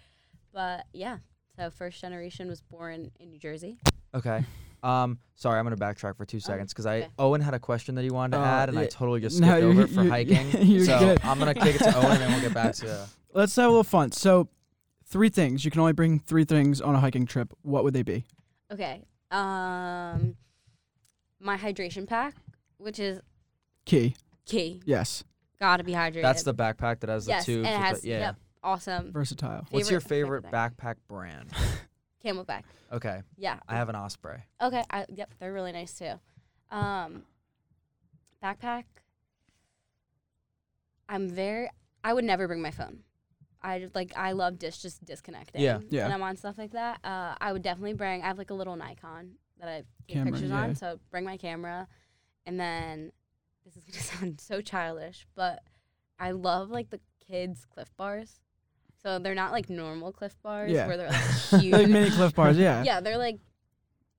[0.52, 1.18] But yeah,
[1.58, 3.78] so first generation was born in New Jersey.
[4.14, 4.44] Okay.
[4.84, 7.08] Um, sorry, I'm gonna backtrack for two seconds because I okay.
[7.18, 9.48] Owen had a question that he wanted to Uh, add, and I totally just No,
[9.48, 10.50] skipped you- over it for hiking.
[10.84, 11.20] so good.
[11.24, 13.08] I'm gonna kick it to Owen, and then we'll get back to.
[13.32, 14.12] Let's have a little fun.
[14.12, 14.48] So,
[15.06, 15.64] three things.
[15.64, 17.52] You can only bring three things on a hiking trip.
[17.62, 18.24] What would they be?
[18.70, 19.02] Okay.
[19.32, 20.36] Um,
[21.44, 22.34] my hydration pack,
[22.78, 23.20] which is
[23.84, 24.16] Key.
[24.46, 25.22] key, Yes.
[25.60, 26.22] gotta be hydrated.
[26.22, 27.66] That's the backpack that has the yes, tubes.
[27.66, 28.18] and it with has the, yeah.
[28.18, 29.66] yep, awesome Versatile.
[29.70, 31.50] What's your favorite- favorite favorite backpack brand?
[32.24, 32.62] CamelBak.
[32.92, 34.42] Okay, Yeah, I have an Osprey.
[34.62, 34.82] Okay.
[34.90, 36.12] I, yep, they're really nice too.
[36.70, 37.24] Um,
[38.42, 38.84] backpack.
[41.08, 41.68] I'm very.
[42.02, 43.00] I would never bring my phone.
[43.62, 44.12] I just, like.
[44.16, 45.60] I love dis just disconnecting.
[45.60, 45.80] Yeah.
[45.90, 46.04] Yeah.
[46.04, 48.22] When I'm on stuff like that, uh, I would definitely bring.
[48.22, 49.32] I have like a little Nikon
[49.64, 50.60] that I take Camera, pictures yeah.
[50.62, 50.74] on.
[50.74, 51.88] So bring my camera,
[52.46, 53.12] and then
[53.64, 55.62] this is gonna sound so childish, but
[56.18, 58.40] I love like the kids Clif Bars.
[59.02, 60.86] So they're not like normal Clif Bars Yeah.
[60.86, 61.72] where they're like huge.
[61.72, 62.56] like mini Clif Bars.
[62.56, 62.82] Yeah.
[62.84, 63.38] Yeah, they're like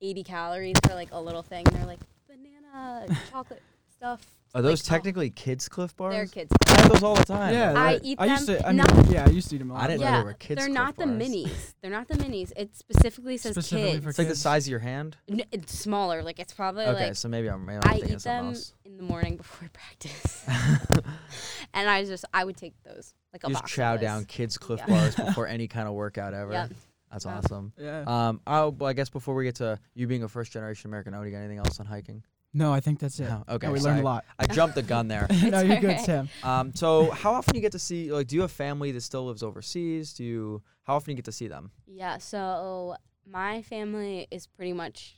[0.01, 1.63] 80 calories for like a little thing.
[1.71, 3.61] They're like banana, chocolate
[3.97, 4.25] stuff.
[4.53, 6.13] Are those Like, oh, technically kids Clif bars?
[6.13, 6.49] They're kids.
[6.69, 7.53] I have those all the time.
[7.53, 7.73] Yeah.
[7.77, 8.65] I that- eat I used them to.
[8.65, 9.83] I mean, not- yeah, I used to eat them a lot.
[9.83, 11.21] I didn't know yeah, they were kids they're Clif not the bars.
[11.29, 11.73] minis.
[11.81, 12.53] They're not the minis.
[12.55, 14.03] It specifically says Specifically kids.
[14.05, 15.17] for It's like the size of your hand.
[15.29, 16.23] N- it's smaller.
[16.23, 18.73] Like it's probably Okay, like so maybe I'm, maybe I'm I eat them else.
[18.85, 20.45] in the morning before practice,
[21.73, 23.71] and I just I would take those like a You just box.
[23.73, 24.01] of chow those.
[24.01, 24.99] down kids Clif Yeah.
[24.99, 26.53] bars before any kind of workout ever.
[26.53, 26.71] Yep.
[27.11, 27.37] That's Yeah.
[27.37, 27.73] awesome.
[27.77, 28.03] Yeah.
[28.07, 31.13] Um, oh, well, I guess before we get to you being a first generation American,
[31.13, 32.23] oh, do you got anything else on hiking?
[32.55, 33.29] No, I think that's it.
[33.29, 33.91] No, okay, No, we sorry.
[33.95, 34.25] learned a lot.
[34.39, 35.27] I jumped the gun there.
[35.43, 36.05] no, you're good, alright.
[36.05, 36.29] Sam.
[36.41, 38.11] Um, so how often do you get to see?
[38.11, 40.13] Like, do you have family that still lives overseas?
[40.13, 40.63] Do you?
[40.83, 41.71] How often do you get to see them?
[41.85, 42.17] Yeah.
[42.17, 42.95] So
[43.27, 45.15] my family is pretty much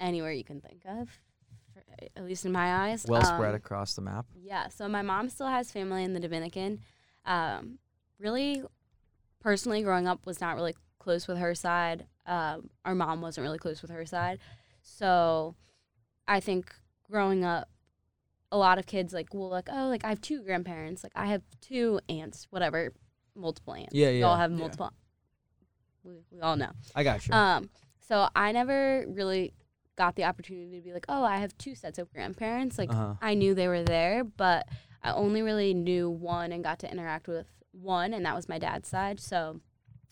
[0.00, 1.08] anywhere you can think of,
[1.74, 1.82] for,
[2.16, 3.04] at least in my eyes.
[3.08, 4.26] Well spread Um, across the map.
[4.40, 6.80] Yeah, so my mom still has family in the Dominican.
[7.24, 7.78] Um,
[8.20, 8.62] really,
[9.40, 12.06] personally, growing up was not really close with her side.
[12.26, 14.38] Um, our mom wasn't really close with her side.
[14.82, 15.54] So
[16.28, 16.72] I think
[17.10, 17.68] growing up,
[18.52, 21.26] a lot of kids like will like, oh, like I have two grandparents, like I
[21.26, 22.92] have two aunts, whatever,
[23.34, 23.94] multiple aunts.
[23.94, 24.58] Yeah, We all yeah, have yeah.
[24.58, 24.92] multiple.
[26.04, 26.70] We, we all know.
[26.94, 27.34] I got you.
[27.34, 27.70] Um,
[28.06, 29.52] so I never really
[29.96, 32.78] got the opportunity to be like, oh, I have two sets of grandparents.
[32.78, 33.14] Like uh-huh.
[33.20, 34.68] I knew they were there, but
[35.02, 38.58] I only really knew one and got to interact with one, and that was my
[38.58, 39.20] dad's side.
[39.20, 39.60] So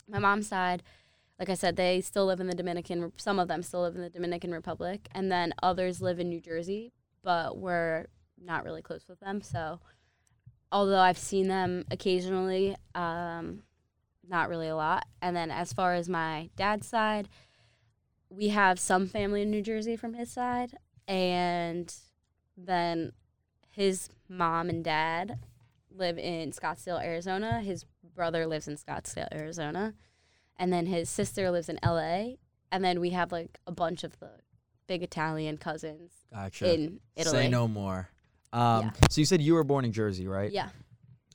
[0.07, 0.83] my mom's side,
[1.39, 3.11] like I said, they still live in the Dominican.
[3.17, 6.41] Some of them still live in the Dominican Republic, and then others live in New
[6.41, 8.07] Jersey, but we're
[8.43, 9.41] not really close with them.
[9.41, 9.79] So
[10.71, 13.63] although I've seen them occasionally, um,
[14.27, 15.05] not really a lot.
[15.21, 17.29] And then as far as my dad's side,
[18.29, 20.75] we have some family in New Jersey from his side,
[21.07, 21.93] and
[22.57, 23.13] then
[23.69, 25.39] his mom and dad
[25.89, 27.61] live in Scottsdale, Arizona.
[27.61, 29.93] His brother lives in Scottsdale, Arizona,
[30.59, 32.37] and then his sister lives in L.A.
[32.71, 34.29] And then we have like a bunch of the
[34.87, 36.73] big Italian cousins Gotcha.
[36.73, 37.43] in Italy.
[37.43, 38.09] Say no more.
[38.53, 38.91] Um, Yeah.
[39.09, 40.51] So you said you were born in Jersey, right?
[40.51, 40.69] Yeah.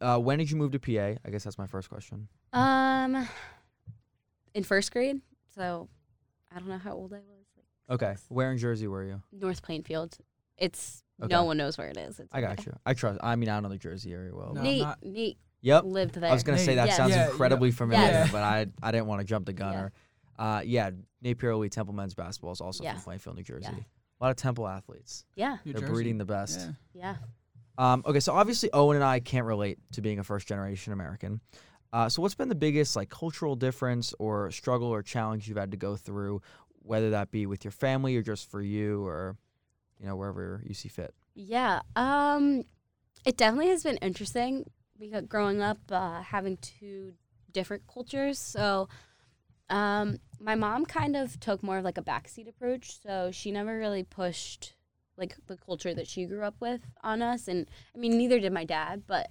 [0.01, 1.19] Uh, when did you move to PA?
[1.25, 2.29] I guess that's my first question.
[2.53, 3.27] Um,
[4.55, 5.21] in first grade.
[5.55, 5.89] So
[6.55, 7.47] I don't know how old I was.
[7.57, 8.13] Like Okay.
[8.17, 8.25] six.
[8.29, 9.23] Where in Jersey were you?
[9.33, 10.17] North Plainfield.
[10.59, 11.33] It's Okay.
[11.33, 12.19] no one knows where it is.
[12.19, 12.65] It's I got okay.
[12.67, 12.79] you.
[12.85, 13.21] I trust.
[13.23, 14.49] I mean, I don't know the Jersey area well.
[14.49, 14.55] No.
[14.55, 15.85] but- Nate, not- Nate Yep.
[15.85, 16.31] lived there.
[16.31, 16.97] I was gonna say that Yes.
[16.97, 18.33] sounds Yeah, incredibly know- familiar, Yes.
[18.33, 19.73] but I I didn't want to jump the gun.
[19.73, 19.81] Yeah.
[19.83, 19.93] Or,
[20.39, 22.95] uh, yeah, Nate Pierre-Louis Temple men's basketball is also Yeah.
[22.95, 23.69] from Plainfield, New Jersey.
[23.73, 23.79] Yeah.
[23.81, 25.25] A lot of Temple athletes.
[25.35, 25.93] yeah, New They're Jersey.
[25.93, 26.61] breeding the best.
[26.93, 27.17] Yeah.
[27.79, 27.93] yeah.
[27.93, 31.41] Um, okay, so obviously Owen and I can't relate to being a first generation American.
[31.93, 35.71] Uh, so what's been the biggest like cultural difference or struggle or challenge you've had
[35.71, 36.41] to go through,
[36.81, 39.37] whether that be with your family or just for you or,
[39.99, 41.15] you know, wherever you see fit?
[41.35, 41.81] Yeah.
[41.97, 42.65] Um,
[43.25, 44.65] it definitely has been interesting
[45.03, 47.15] because growing up, uh, having two
[47.53, 48.39] different cultures.
[48.39, 48.89] So,
[49.69, 53.01] um, my mom kind of took more of like a backseat approach.
[53.01, 54.75] So she never really pushed
[55.17, 57.49] like the culture that she grew up with on us.
[57.49, 59.31] And I mean, neither did my dad, but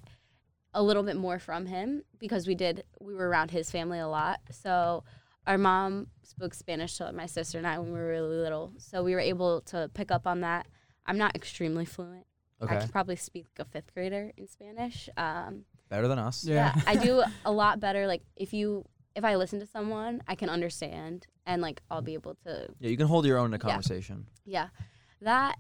[0.73, 4.07] a little bit more from him because we did, we were around his family a
[4.07, 4.39] lot.
[4.51, 5.03] So
[5.45, 8.73] our mom spoke Spanish to my sister and I when we were really little.
[8.77, 10.67] So we were able to pick up on that.
[11.05, 12.25] I'm not extremely fluent.
[12.62, 15.10] I Okay, could probably speak like a fifth grader in Spanish.
[15.17, 16.43] Um, better than us.
[16.45, 16.74] Yeah.
[16.86, 18.06] I do a lot better.
[18.08, 22.13] Like if you, if I listen to someone, I can understand and like I'll be
[22.13, 24.28] able to, Yeah, you can hold your own in a conversation.
[24.45, 24.67] yeah,
[25.21, 25.56] that.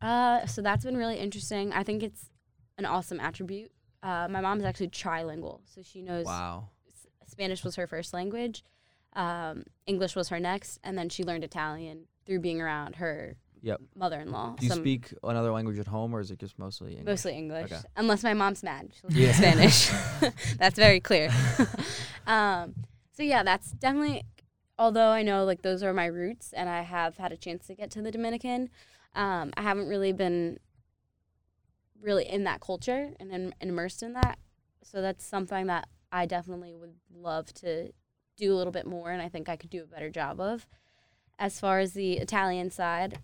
[0.00, 1.72] Uh, so that's been really interesting.
[1.72, 2.28] I think it's
[2.76, 3.70] an awesome attribute.
[4.02, 6.70] Uh, my mom's actually trilingual, so she knows Wow.
[6.88, 8.64] S- Spanish was her first language,
[9.14, 13.80] um, English was her next, and then she learned Italian through being around her Yep.
[13.94, 14.56] mother-in-law.
[14.58, 17.06] Do you Some- speak another language at home, or is it just mostly English?
[17.06, 17.80] Mostly English, Okay.
[17.96, 18.92] unless my mom's mad.
[19.00, 19.32] She'll Yeah.
[19.32, 19.90] Spanish.
[20.58, 21.30] that's very clear.
[22.26, 22.74] um,
[23.12, 24.22] so yeah, that's definitely.
[24.78, 27.74] Although I know like those are my roots, and I have had a chance to
[27.74, 28.68] get to the Dominican,
[29.14, 30.58] um, I haven't really been
[32.00, 34.38] really in that culture and, in, immersed in that.
[34.82, 37.92] So that's something that I definitely would love to
[38.36, 40.66] do a little bit more, and I think I could do a better job of.
[41.38, 43.18] As far as the Italian side,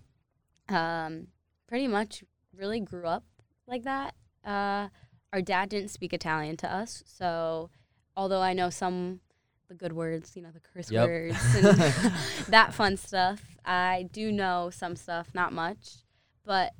[0.68, 1.28] um,
[1.66, 2.24] pretty much
[2.56, 3.24] really grew up
[3.66, 4.14] like that.
[4.44, 4.88] Uh,
[5.32, 7.70] our dad didn't speak Italian to us, so
[8.16, 9.20] although I know some
[9.68, 11.06] the good words, you know, the curse Yep.
[11.06, 11.66] words and
[12.48, 15.96] that fun stuff, I do know some stuff, not much.
[16.44, 16.72] But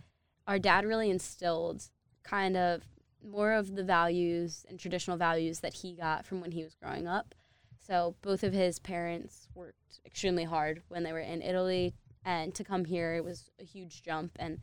[0.46, 1.84] our dad really instilled
[2.22, 2.84] kind of
[3.22, 7.06] more of the values and traditional values that he got from when he was growing
[7.06, 7.34] up.
[7.78, 11.94] So both of his parents worked extremely hard when they were in Italy,
[12.24, 14.32] and to come here it was a huge jump.
[14.38, 14.60] And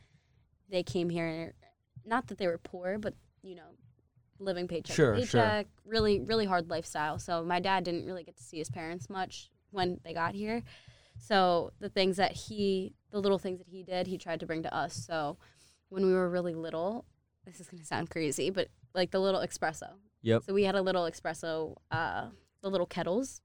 [0.70, 1.54] they came here, and
[2.06, 3.76] not that they were poor, but you know,
[4.40, 5.42] living paycheck Sure, to sure.
[5.42, 7.20] paycheck, really, really hard lifestyle.
[7.20, 10.64] So my dad didn't really get to see his parents much when they got here.
[11.18, 14.64] So the things that he, the little things that he did, he tried to bring
[14.64, 14.94] to us.
[14.94, 15.38] So
[15.90, 17.06] when we were really little,
[17.46, 19.94] this is gonna sound crazy, but like the little espresso.
[20.24, 20.44] Yep.
[20.44, 22.30] So we had a little espresso, uh,
[22.62, 23.42] the little kettles.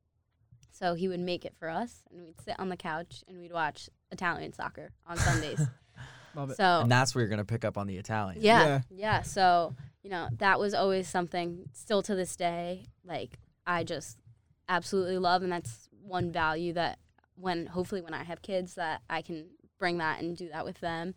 [0.73, 3.53] So he would make it for us, and we'd sit on the couch and we'd
[3.53, 5.61] watch Italian soccer on Sundays.
[6.35, 6.57] Love it.
[6.57, 8.41] so And that's where you're gonna pick up on the Italian.
[8.43, 8.81] yeah, Yeah.
[8.91, 9.23] yeah.
[9.23, 11.69] So you know that was always something.
[11.73, 14.17] Still to this day, like I just
[14.69, 16.99] absolutely love, and that's one value that
[17.35, 19.47] when hopefully when I have kids that I can
[19.79, 21.15] bring that and do that with them.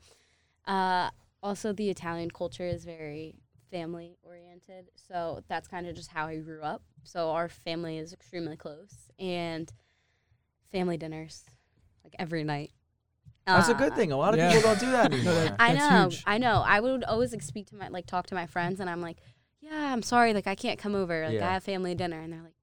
[0.65, 1.09] Uh,
[1.41, 3.35] also, the Italian culture is very
[3.77, 6.83] family oriented, so that's kind of just how I grew up.
[7.03, 9.71] So our family is extremely close, and
[10.71, 11.43] family dinners
[12.03, 12.71] like every night.
[13.47, 14.11] That's a good Uh, thing.
[14.11, 14.49] A lot of Yeah.
[14.53, 15.33] people don't do that No, anymore.
[15.33, 16.23] that- I know, huge.
[16.25, 16.61] I know.
[16.65, 19.17] I would always like speak to my like talk to my friends, and I'm like,
[19.59, 21.25] yeah, I'm sorry, like I can't come over.
[21.25, 21.49] Like Yeah.
[21.49, 22.62] I have family dinner, and they're like, you eat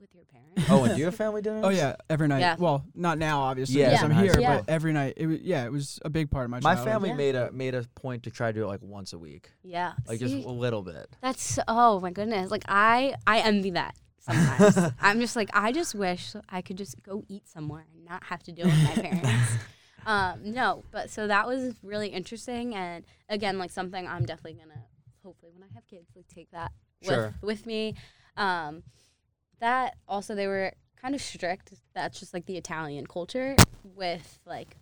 [0.00, 0.70] with your parents.
[0.70, 1.62] oh, and do you have family dinners?
[1.64, 2.40] Oh yeah, every night.
[2.40, 2.56] Yeah.
[2.58, 4.38] Well, not now, obviously, Yeah, because I'm here.
[4.40, 4.56] Yeah.
[4.58, 6.58] But every night, it was yeah, it was a big part of my.
[6.60, 6.92] My childhood.
[6.92, 7.14] family Yeah.
[7.16, 9.92] made a made a point to try to do it like once a week, yeah,
[10.06, 11.08] like See, just a little bit.
[11.20, 12.50] that's oh my goodness.
[12.50, 14.92] Like I I envy that sometimes.
[15.00, 18.42] I'm just like I just wish I could just go eat somewhere and not have
[18.44, 19.52] to deal with my parents.
[20.06, 24.84] um, no, but so that was really interesting, and again, like something I'm definitely gonna
[25.22, 27.34] hopefully when I have kids, like take that Sure.
[27.40, 27.94] with with me.
[28.36, 28.82] Um,
[29.60, 31.72] that also they were kind of strict.
[31.94, 34.76] That's just like the Italian culture with like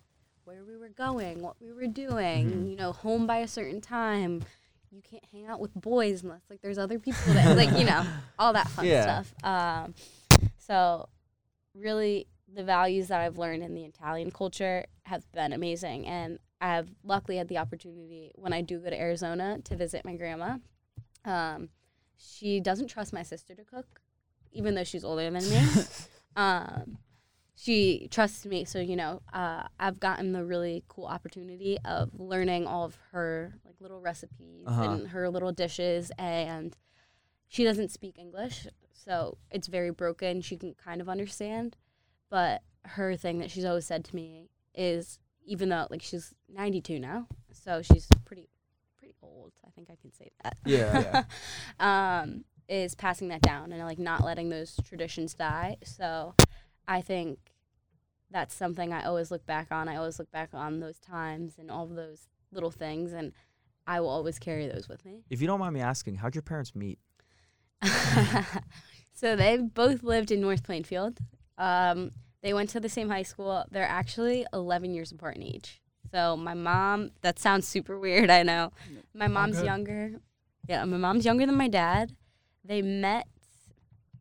[0.45, 2.49] where we were going, what we were doing.
[2.49, 2.69] Mhm.
[2.69, 4.43] You know, home by a certain time.
[4.91, 8.03] You can't hang out with boys unless like there's other people that like you know
[8.39, 9.21] all that fun Yeah.
[9.21, 9.33] stuff.
[9.43, 9.93] Um,
[10.57, 11.09] so
[11.75, 16.89] really the values that I've learned in the Italian culture have been amazing, and I've
[17.03, 20.57] luckily had the opportunity when I do go to Arizona to visit my grandma.
[21.25, 21.69] Um,
[22.17, 24.01] she doesn't trust my sister to cook,
[24.51, 25.61] even though she's older than me.
[26.35, 26.97] um,
[27.55, 32.65] she trusts me, so you know, uh, I've gotten the really cool opportunity of learning
[32.65, 34.83] all of her like little recipes Uh-huh.
[34.83, 36.75] and her little dishes, and
[37.49, 40.39] she doesn't speak English, so it's very broken.
[40.41, 41.75] She can kind of understand,
[42.29, 46.97] but her thing that she's always said to me is, even though like she's 92
[46.99, 48.47] now, so she's pretty
[48.97, 49.51] pretty old.
[49.67, 50.57] I think I can say that.
[50.65, 51.23] Yeah,
[52.21, 55.77] um, is passing that down and like not letting those traditions die.
[55.83, 56.35] So
[56.87, 57.39] I think
[58.31, 59.89] that's something I always look back on.
[59.89, 63.33] I always look back on those times and all of those little things, and
[63.87, 65.23] I will always carry those with me.
[65.29, 66.99] If you don't mind me asking, how'd your parents meet?
[69.13, 71.17] so they both lived in North Plainfield.
[71.57, 72.11] Um,
[72.43, 73.65] they went to the same high school.
[73.71, 75.81] They're actually 11 years apart in age.
[76.11, 78.71] So my mom, that sounds super weird, I know.
[79.13, 80.13] My mom's younger.
[80.67, 82.15] Yeah, my mom's younger than my dad.
[82.69, 83.27] They met.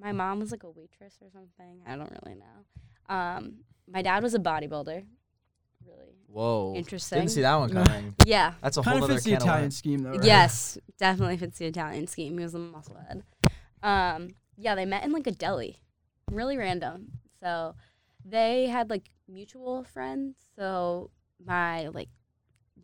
[0.01, 1.83] My mom was like a waitress or something.
[1.87, 3.15] I don't really know.
[3.15, 5.05] Um, my dad was a bodybuilder.
[5.87, 6.73] Really Whoa.
[6.75, 7.19] interesting.
[7.21, 8.15] Didn't see that one coming.
[8.25, 8.55] Yeah.
[8.63, 10.11] That's a Kind whole of other fits the can of Italian scheme, though.
[10.13, 10.25] Right?
[10.25, 12.39] Yes, definitely fits the Italian scheme.
[12.39, 13.23] He was a musclehead.
[13.83, 15.81] Um, yeah, they met in like a deli,
[16.31, 17.13] really random.
[17.41, 17.75] So
[18.25, 20.37] they had like mutual friends.
[20.57, 21.11] So
[21.45, 22.09] my like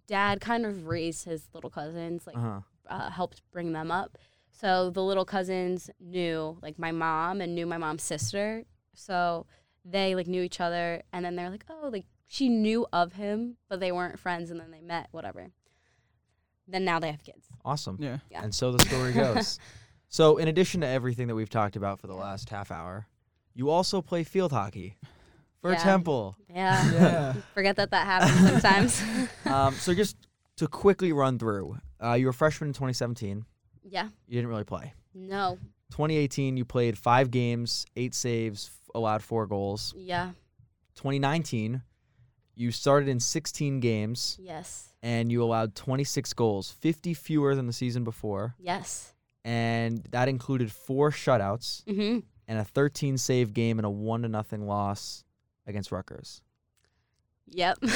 [0.07, 2.61] dad kind of raised his little cousins, like Uh-huh.
[2.89, 4.19] uh, helped bring them up.
[4.61, 8.65] So the little cousins knew like my mom and knew my mom's sister.
[8.95, 9.47] So
[9.85, 13.57] they like knew each other, and then they're like, oh, like she knew of him,
[13.69, 15.51] but they weren't friends, and then they met, whatever.
[16.67, 17.47] Then now they have kids.
[17.65, 17.99] Awesome.
[18.01, 18.19] Yeah.
[18.31, 18.43] Yeah.
[18.43, 19.59] And so the story goes.
[20.09, 23.07] so, in addition to everything that we've talked about for the last half hour,
[23.55, 24.97] you also play field hockey
[25.61, 25.79] for Yeah.
[25.83, 26.37] Temple.
[26.49, 26.93] Yeah.
[26.93, 27.33] Yeah.
[27.55, 29.03] Forget that that happens sometimes.
[29.45, 30.17] Um, so, just
[30.57, 33.45] to quickly run through, uh, you were a freshman in 2017.
[33.95, 34.09] Yeah.
[34.27, 34.93] You didn't really play.
[35.15, 35.59] No.
[35.93, 39.95] 2018, you played five games, eight saves, allowed four goals.
[39.97, 40.31] Yeah.
[40.97, 41.83] 2019,
[42.57, 44.93] you started in 16 games Yes.
[45.03, 48.55] and you allowed 26 goals, 50 fewer than the season before.
[48.59, 49.13] Yes.
[49.45, 52.21] And that included four shutouts Mm-hmm.
[52.49, 55.25] and a 13 save game and a 1 to nothing loss
[55.67, 56.43] against Rutgers.
[57.49, 57.79] Yep.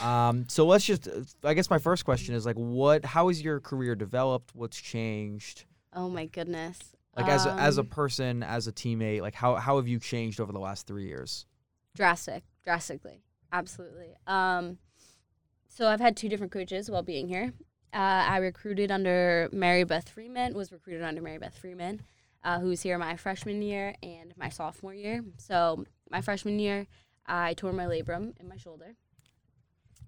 [0.00, 3.40] Um, so let's just, uh, I guess my first question is like, what, how has
[3.42, 4.54] your career developed?
[4.54, 5.64] What's changed?
[5.92, 6.78] oh my goodness.
[7.16, 9.98] Like as a, as a Um, person, as a teammate, like how, how have you
[10.00, 11.46] changed over the last three years?
[11.96, 14.14] drastic, drastically, absolutely.
[14.26, 14.78] Um,
[15.68, 17.52] so I've had two different coaches while being here.
[17.92, 17.96] Uh,
[18.28, 20.54] I recruited under Mary Beth Freeman.
[20.54, 22.00] Was recruited under Mary Beth Freeman,
[22.44, 25.22] uh, who was here my freshman year and my sophomore year.
[25.38, 26.86] So my freshman year,
[27.30, 28.96] I tore my labrum in my shoulder,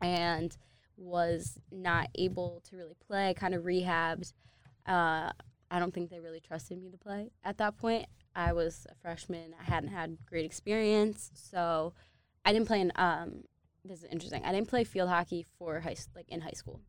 [0.01, 0.57] and
[0.97, 3.31] was not able to really play.
[3.31, 4.33] I kind of rehabbed.
[4.87, 5.31] Uh,
[5.71, 8.07] I don't think they really trusted me to play at that point.
[8.35, 9.55] I was a freshman.
[9.61, 11.95] I hadn't had great experience, so
[12.45, 12.93] I didn't play in.
[12.97, 13.45] Um,
[13.85, 14.45] this is interesting.
[14.45, 16.81] I didn't play field hockey for high like in high school.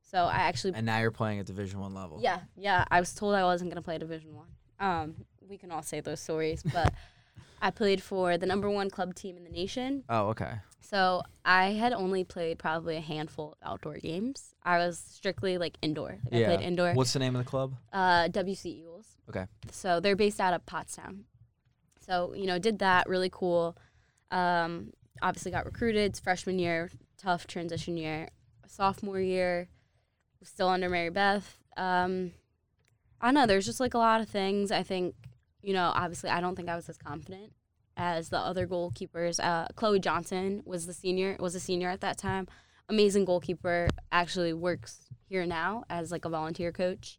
[0.00, 2.18] So I actually And now you're playing at Division One level.
[2.20, 4.48] yeah yeah I was told I wasn't gonna play Division One.
[4.78, 6.92] Um, we can all say those stories, but
[7.62, 10.02] I played for the number one club team in the nation.
[10.08, 10.54] Oh, okay.
[10.80, 14.54] So I had only played probably a handful of outdoor games.
[14.64, 16.18] I was strictly like indoor.
[16.24, 16.46] Like I Yeah.
[16.56, 16.92] played indoor.
[16.92, 17.74] What's the name of the club?
[17.92, 19.16] Uh, WC Eagles.
[19.28, 19.46] Okay.
[19.70, 21.22] So they're based out of Pottstown.
[22.00, 23.76] So you know, did that really cool.
[24.32, 28.28] Um, obviously got recruited it's freshman year, tough transition year.
[28.66, 29.68] Sophomore year,
[30.42, 31.58] still under Mary Beth.
[31.76, 32.32] Um,
[33.20, 33.46] I don't know.
[33.46, 34.72] There's just like a lot of things.
[34.72, 35.14] I think
[35.62, 35.92] you know.
[35.94, 37.52] Obviously, I don't think I was as confident
[37.96, 39.42] as the other goalkeepers.
[39.42, 41.36] Uh, Chloe Johnson was the senior.
[41.38, 42.48] Was a senior at that time.
[42.88, 43.88] Amazing goalkeeper.
[44.10, 47.18] Actually works here now as like a volunteer coach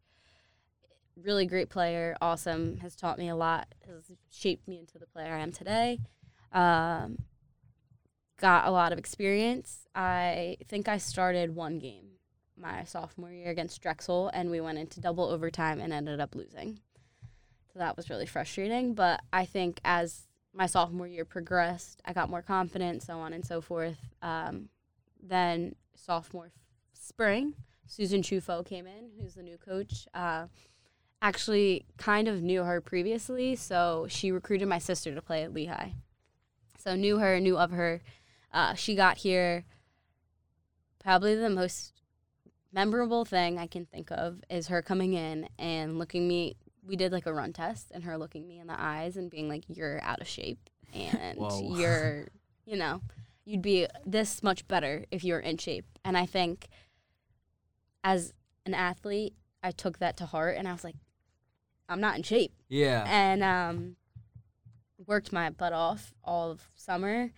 [1.21, 5.33] really great player, awesome, has taught me a lot, has shaped me into the player
[5.33, 5.99] I am today.
[6.51, 7.19] Um,
[8.39, 9.87] got a lot of experience.
[9.95, 12.07] I think I started one game
[12.55, 16.79] my sophomore year against Drexel, and we went into double overtime and ended up losing.
[17.73, 18.93] So that was really frustrating.
[18.93, 23.45] But I think as my sophomore year progressed, I got more confident, so on and
[23.45, 23.97] so forth.
[24.21, 24.69] Um,
[25.21, 26.51] then sophomore
[26.93, 27.55] spring,
[27.87, 30.07] Susan Ciufo came in, who's the new coach.
[30.13, 30.47] Uh,
[31.21, 35.91] actually, kind of knew her previously, so she recruited my sister to play at Lehigh.
[36.77, 38.01] So knew her, knew of her.
[38.51, 39.65] Uh, she got here.
[40.99, 41.93] Probably the most
[42.71, 46.55] memorable thing I can think of is her coming in and looking me.
[46.85, 49.47] We did like a run test, and her looking me in the eyes and being
[49.49, 51.37] like, "You're out of shape, and
[51.77, 52.27] you're,
[52.65, 53.01] you know,
[53.45, 56.67] you'd be this much better if you were in shape." And I think,
[58.03, 58.33] as
[58.65, 60.95] an athlete, I took that to heart, and I was like,
[61.89, 62.53] I'm not in shape.
[62.69, 63.05] Yeah.
[63.07, 63.95] And um,
[65.05, 67.31] worked my butt off all of summer.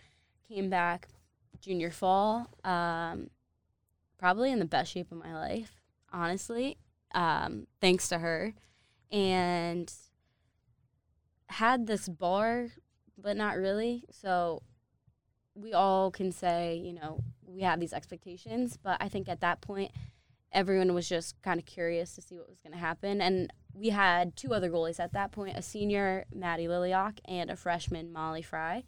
[0.47, 1.07] Came back
[1.59, 3.29] junior fall, um,
[4.19, 5.81] probably in the best shape of my life,
[6.13, 6.77] honestly,
[7.15, 8.53] um, thanks to her.
[9.11, 9.91] And
[11.47, 12.69] had this bar,
[13.17, 14.03] but not really.
[14.11, 14.61] So
[15.53, 19.61] we all can say, you know, we have these expectations, but I think at that
[19.61, 19.91] point,
[20.51, 23.21] everyone was just kind of curious to see what was going to happen.
[23.21, 27.55] And we had two other goalies at that point a senior, Maddie Liliak, and a
[27.55, 28.83] freshman, Molly Fry.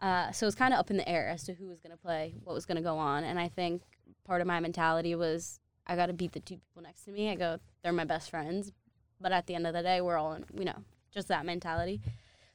[0.00, 1.90] Uh, so it was kind of up in the air as to who was going
[1.90, 3.24] to play, what was going to go on.
[3.24, 3.82] And I think
[4.24, 7.30] part of my mentality was I got to beat the two people next to me.
[7.30, 8.72] I go, they're my best friends.
[9.20, 12.00] But at the end of the day, we're all in, you know, just that mentality.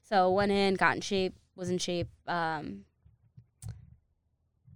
[0.02, 2.10] So went in, got in shape, was in shape.
[2.28, 2.86] Um,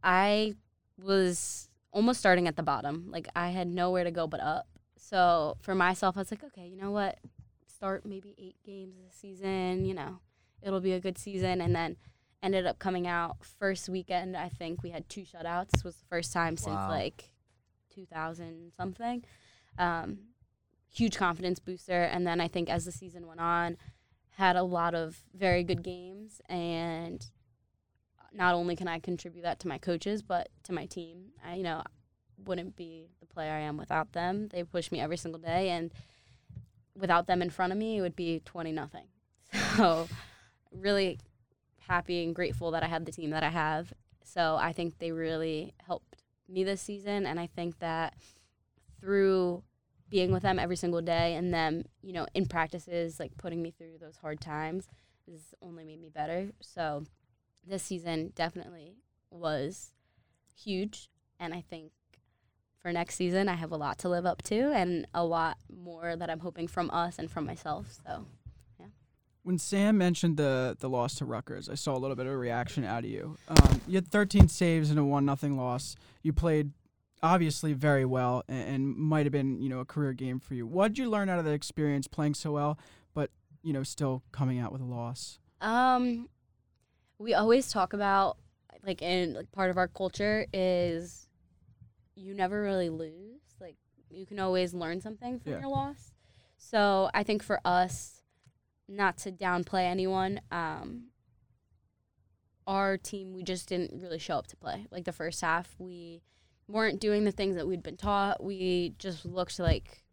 [0.03, 0.55] I
[1.01, 3.07] was almost starting at the bottom.
[3.09, 4.67] Like I had nowhere to go but up.
[4.97, 7.19] So for myself, I was like, okay, you know what?
[7.67, 9.85] Start maybe eight games this season.
[9.85, 10.19] You know,
[10.61, 11.61] it'll be a good season.
[11.61, 11.97] And then
[12.41, 14.35] ended up coming out first weekend.
[14.35, 15.83] I think we had two shutouts.
[15.83, 17.31] Was the first time since like
[17.93, 19.23] 2000 something.
[19.77, 20.19] Um,
[20.89, 22.03] huge confidence booster.
[22.03, 23.77] And then I think as the season went on,
[24.31, 27.25] had a lot of very good games and
[28.33, 31.31] not only can I contribute that to my coaches, but to my team.
[31.45, 31.83] I, you know,
[32.45, 34.47] wouldn't be the player I am without them.
[34.49, 35.91] They push me every single day, and
[36.95, 39.07] without them in front of me, it would be twenty nothing.
[39.77, 40.07] So,
[40.71, 41.19] really
[41.87, 43.93] happy and grateful that I have the team that I have.
[44.23, 48.15] So I think they really helped me this season, and I think that
[48.99, 49.63] through
[50.09, 53.71] being with them every single day and them, you know, in practices, like putting me
[53.71, 54.87] through those hard times,
[55.29, 56.49] has only made me better.
[56.61, 57.03] So
[57.65, 58.95] this season definitely
[59.29, 59.91] was
[60.55, 61.91] huge, and I think
[62.79, 66.15] for next season I have a lot to live up to and a lot more
[66.15, 67.97] that I'm hoping from us and from myself.
[68.05, 68.25] So
[68.79, 68.85] yeah.
[69.43, 72.37] When Sam mentioned the the loss to Rutgers, I saw a little bit of a
[72.37, 73.37] reaction out of you.
[73.49, 75.95] Um, you had 13 saves in a one nothing loss.
[76.23, 76.71] You played
[77.23, 80.65] obviously very well and, and might have been you know a career game for you.
[80.67, 82.77] What did you learn out of that experience playing so well,
[83.13, 83.31] but
[83.63, 85.39] you know still coming out with a loss?
[85.61, 86.29] Um,
[87.19, 88.37] we always talk about
[88.85, 91.27] like in like part of our culture is
[92.15, 93.41] you never really lose.
[93.59, 93.75] Like
[94.09, 95.59] you can always learn something from Yeah.
[95.61, 96.11] your loss.
[96.57, 98.21] So I think for us,
[98.87, 101.07] not to downplay anyone, um,
[102.65, 104.85] our team we just didn't really show up to play.
[104.91, 106.21] Like the first half, we
[106.67, 108.43] weren't doing the things that we'd been taught.
[108.43, 110.03] We just looked like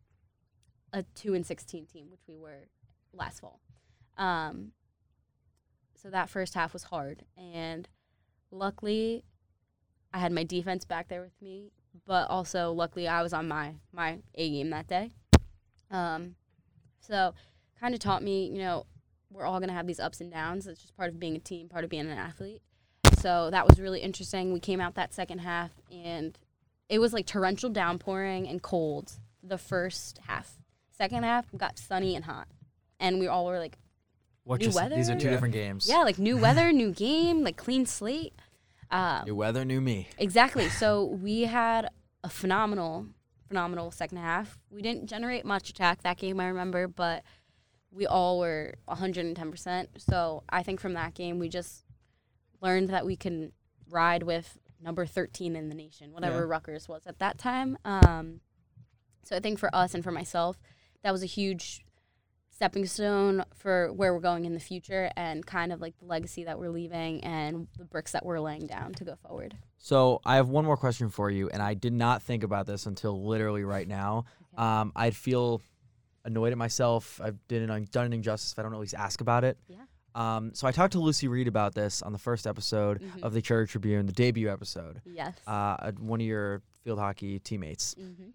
[0.92, 2.68] a two and sixteen team, which we were
[3.12, 3.60] last fall.
[4.16, 4.72] Um,
[6.00, 7.88] so that first half was hard, and
[8.50, 9.24] luckily,
[10.12, 11.72] I had my defense back there with me.
[12.06, 15.12] But also, luckily, I was on my my A game that day.
[15.90, 16.34] Um,
[17.00, 17.34] so
[17.78, 18.86] kind of taught me, you know,
[19.30, 20.66] we're all gonna have these ups and downs.
[20.66, 22.62] It's just part of being a team, part of being an athlete.
[23.18, 24.52] So that was really interesting.
[24.52, 26.36] We came out that second half, and
[26.88, 29.12] it was like torrential downpouring and cold
[29.42, 30.58] the first half.
[30.90, 32.46] Second half got sunny and hot,
[33.00, 33.78] and we all were like,
[34.44, 35.30] What New just these are two Yeah.
[35.32, 35.88] different games.
[35.88, 38.34] yeah, like new weather, new game, like clean slate.
[38.90, 40.08] Um, New weather, new me.
[40.18, 40.68] Exactly.
[40.82, 41.88] So we had
[42.22, 43.06] a phenomenal,
[43.48, 44.58] phenomenal second half.
[44.70, 47.24] We didn't generate much attack that game, I remember, but
[47.90, 49.86] we all were 110%.
[49.98, 51.84] So I think from that game, we just
[52.60, 53.52] learned that we can
[53.90, 56.44] ride with number 13 in the nation, whatever Yeah.
[56.44, 57.78] Rutgers was at that time.
[57.84, 58.40] Um,
[59.24, 60.60] so I think for us and for myself,
[61.02, 61.84] that was a huge
[62.50, 66.44] stepping stone for where we're going in the future and kind of like the legacy
[66.44, 69.56] that we're leaving and the bricks that we're laying down to go forward.
[69.78, 72.86] So I have one more question for you, and I did not think about this
[72.86, 74.26] until literally right now.
[74.54, 74.62] Okay.
[74.62, 75.62] Um, I'd feel
[76.24, 77.20] annoyed at myself.
[77.22, 79.58] I've done an, done an injustice if I don't at least ask about it.
[79.66, 79.78] Yeah.
[80.14, 83.22] Um, so I talked to Lucy Reed about this on the first episode Mhm.
[83.22, 85.00] of the Cherry Tribune, the debut episode.
[85.04, 85.36] Yes.
[85.46, 87.94] Uh, one of your field hockey teammates.
[87.94, 88.30] hmm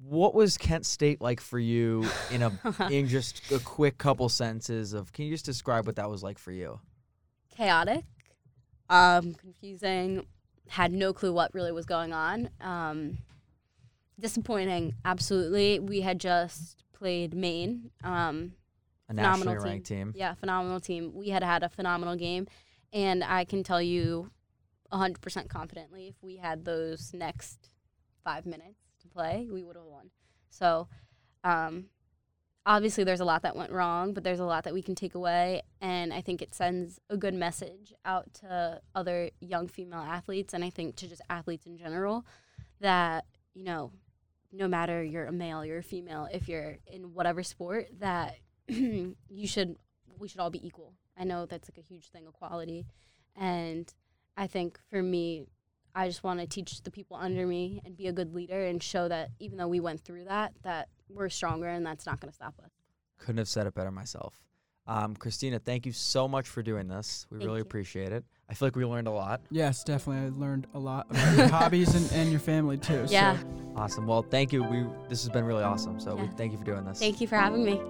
[0.00, 2.50] What was Kent State like for you in a
[2.90, 5.12] in just a quick couple sentences of?
[5.12, 6.80] Can you just describe what that was like for you?
[7.50, 8.04] Chaotic,
[8.88, 10.26] um, confusing,
[10.68, 12.50] had no clue what really was going on.
[12.60, 13.18] Um,
[14.18, 15.78] disappointing, absolutely.
[15.80, 17.90] We had just played Maine.
[18.04, 18.52] Um,
[19.08, 19.64] A Phenomenal nationally team.
[19.64, 20.12] ranked team.
[20.16, 21.12] yeah, phenomenal team.
[21.14, 22.46] We had had a phenomenal game,
[22.92, 24.30] and I can tell you
[24.92, 27.70] 100% confidently if we had those next
[28.24, 30.10] five minutes to play, we would have won.
[30.50, 30.88] So,
[31.44, 31.86] um,
[32.66, 35.14] obviously, there's a lot that went wrong, but there's a lot that we can take
[35.14, 40.52] away, and I think it sends a good message out to other young female athletes,
[40.52, 42.26] and I think to just athletes in general
[42.80, 43.92] that, you know,
[44.52, 48.36] no matter you're a male, you're a female, if you're in whatever sport, that
[49.28, 49.76] you should
[50.18, 50.92] we should all be equal.
[51.16, 52.86] I know that's like a huge thing, equality,
[53.36, 53.92] and
[54.36, 55.46] I think for me,
[55.94, 58.82] I just want to teach the people under me and be a good leader and
[58.82, 62.30] show that even though we went through that, that we're stronger and that's not going
[62.30, 62.70] to stop us.
[63.18, 64.44] Couldn't have said it better myself.
[64.86, 67.26] Um, Cristina, thank you so much for doing this.
[67.30, 67.62] We Thank really you.
[67.62, 68.24] appreciate it.
[68.48, 69.42] I feel like we learned a lot.
[69.50, 70.26] Yes, definitely.
[70.26, 73.04] I learned a lot about your hobbies and, and your family too.
[73.08, 73.38] Yeah.
[73.38, 73.46] So
[73.76, 74.06] Awesome.
[74.06, 74.62] Well, thank you.
[74.62, 76.00] We this has been really awesome.
[76.00, 76.98] So we thank you for doing this.
[76.98, 77.80] Thank you for having me.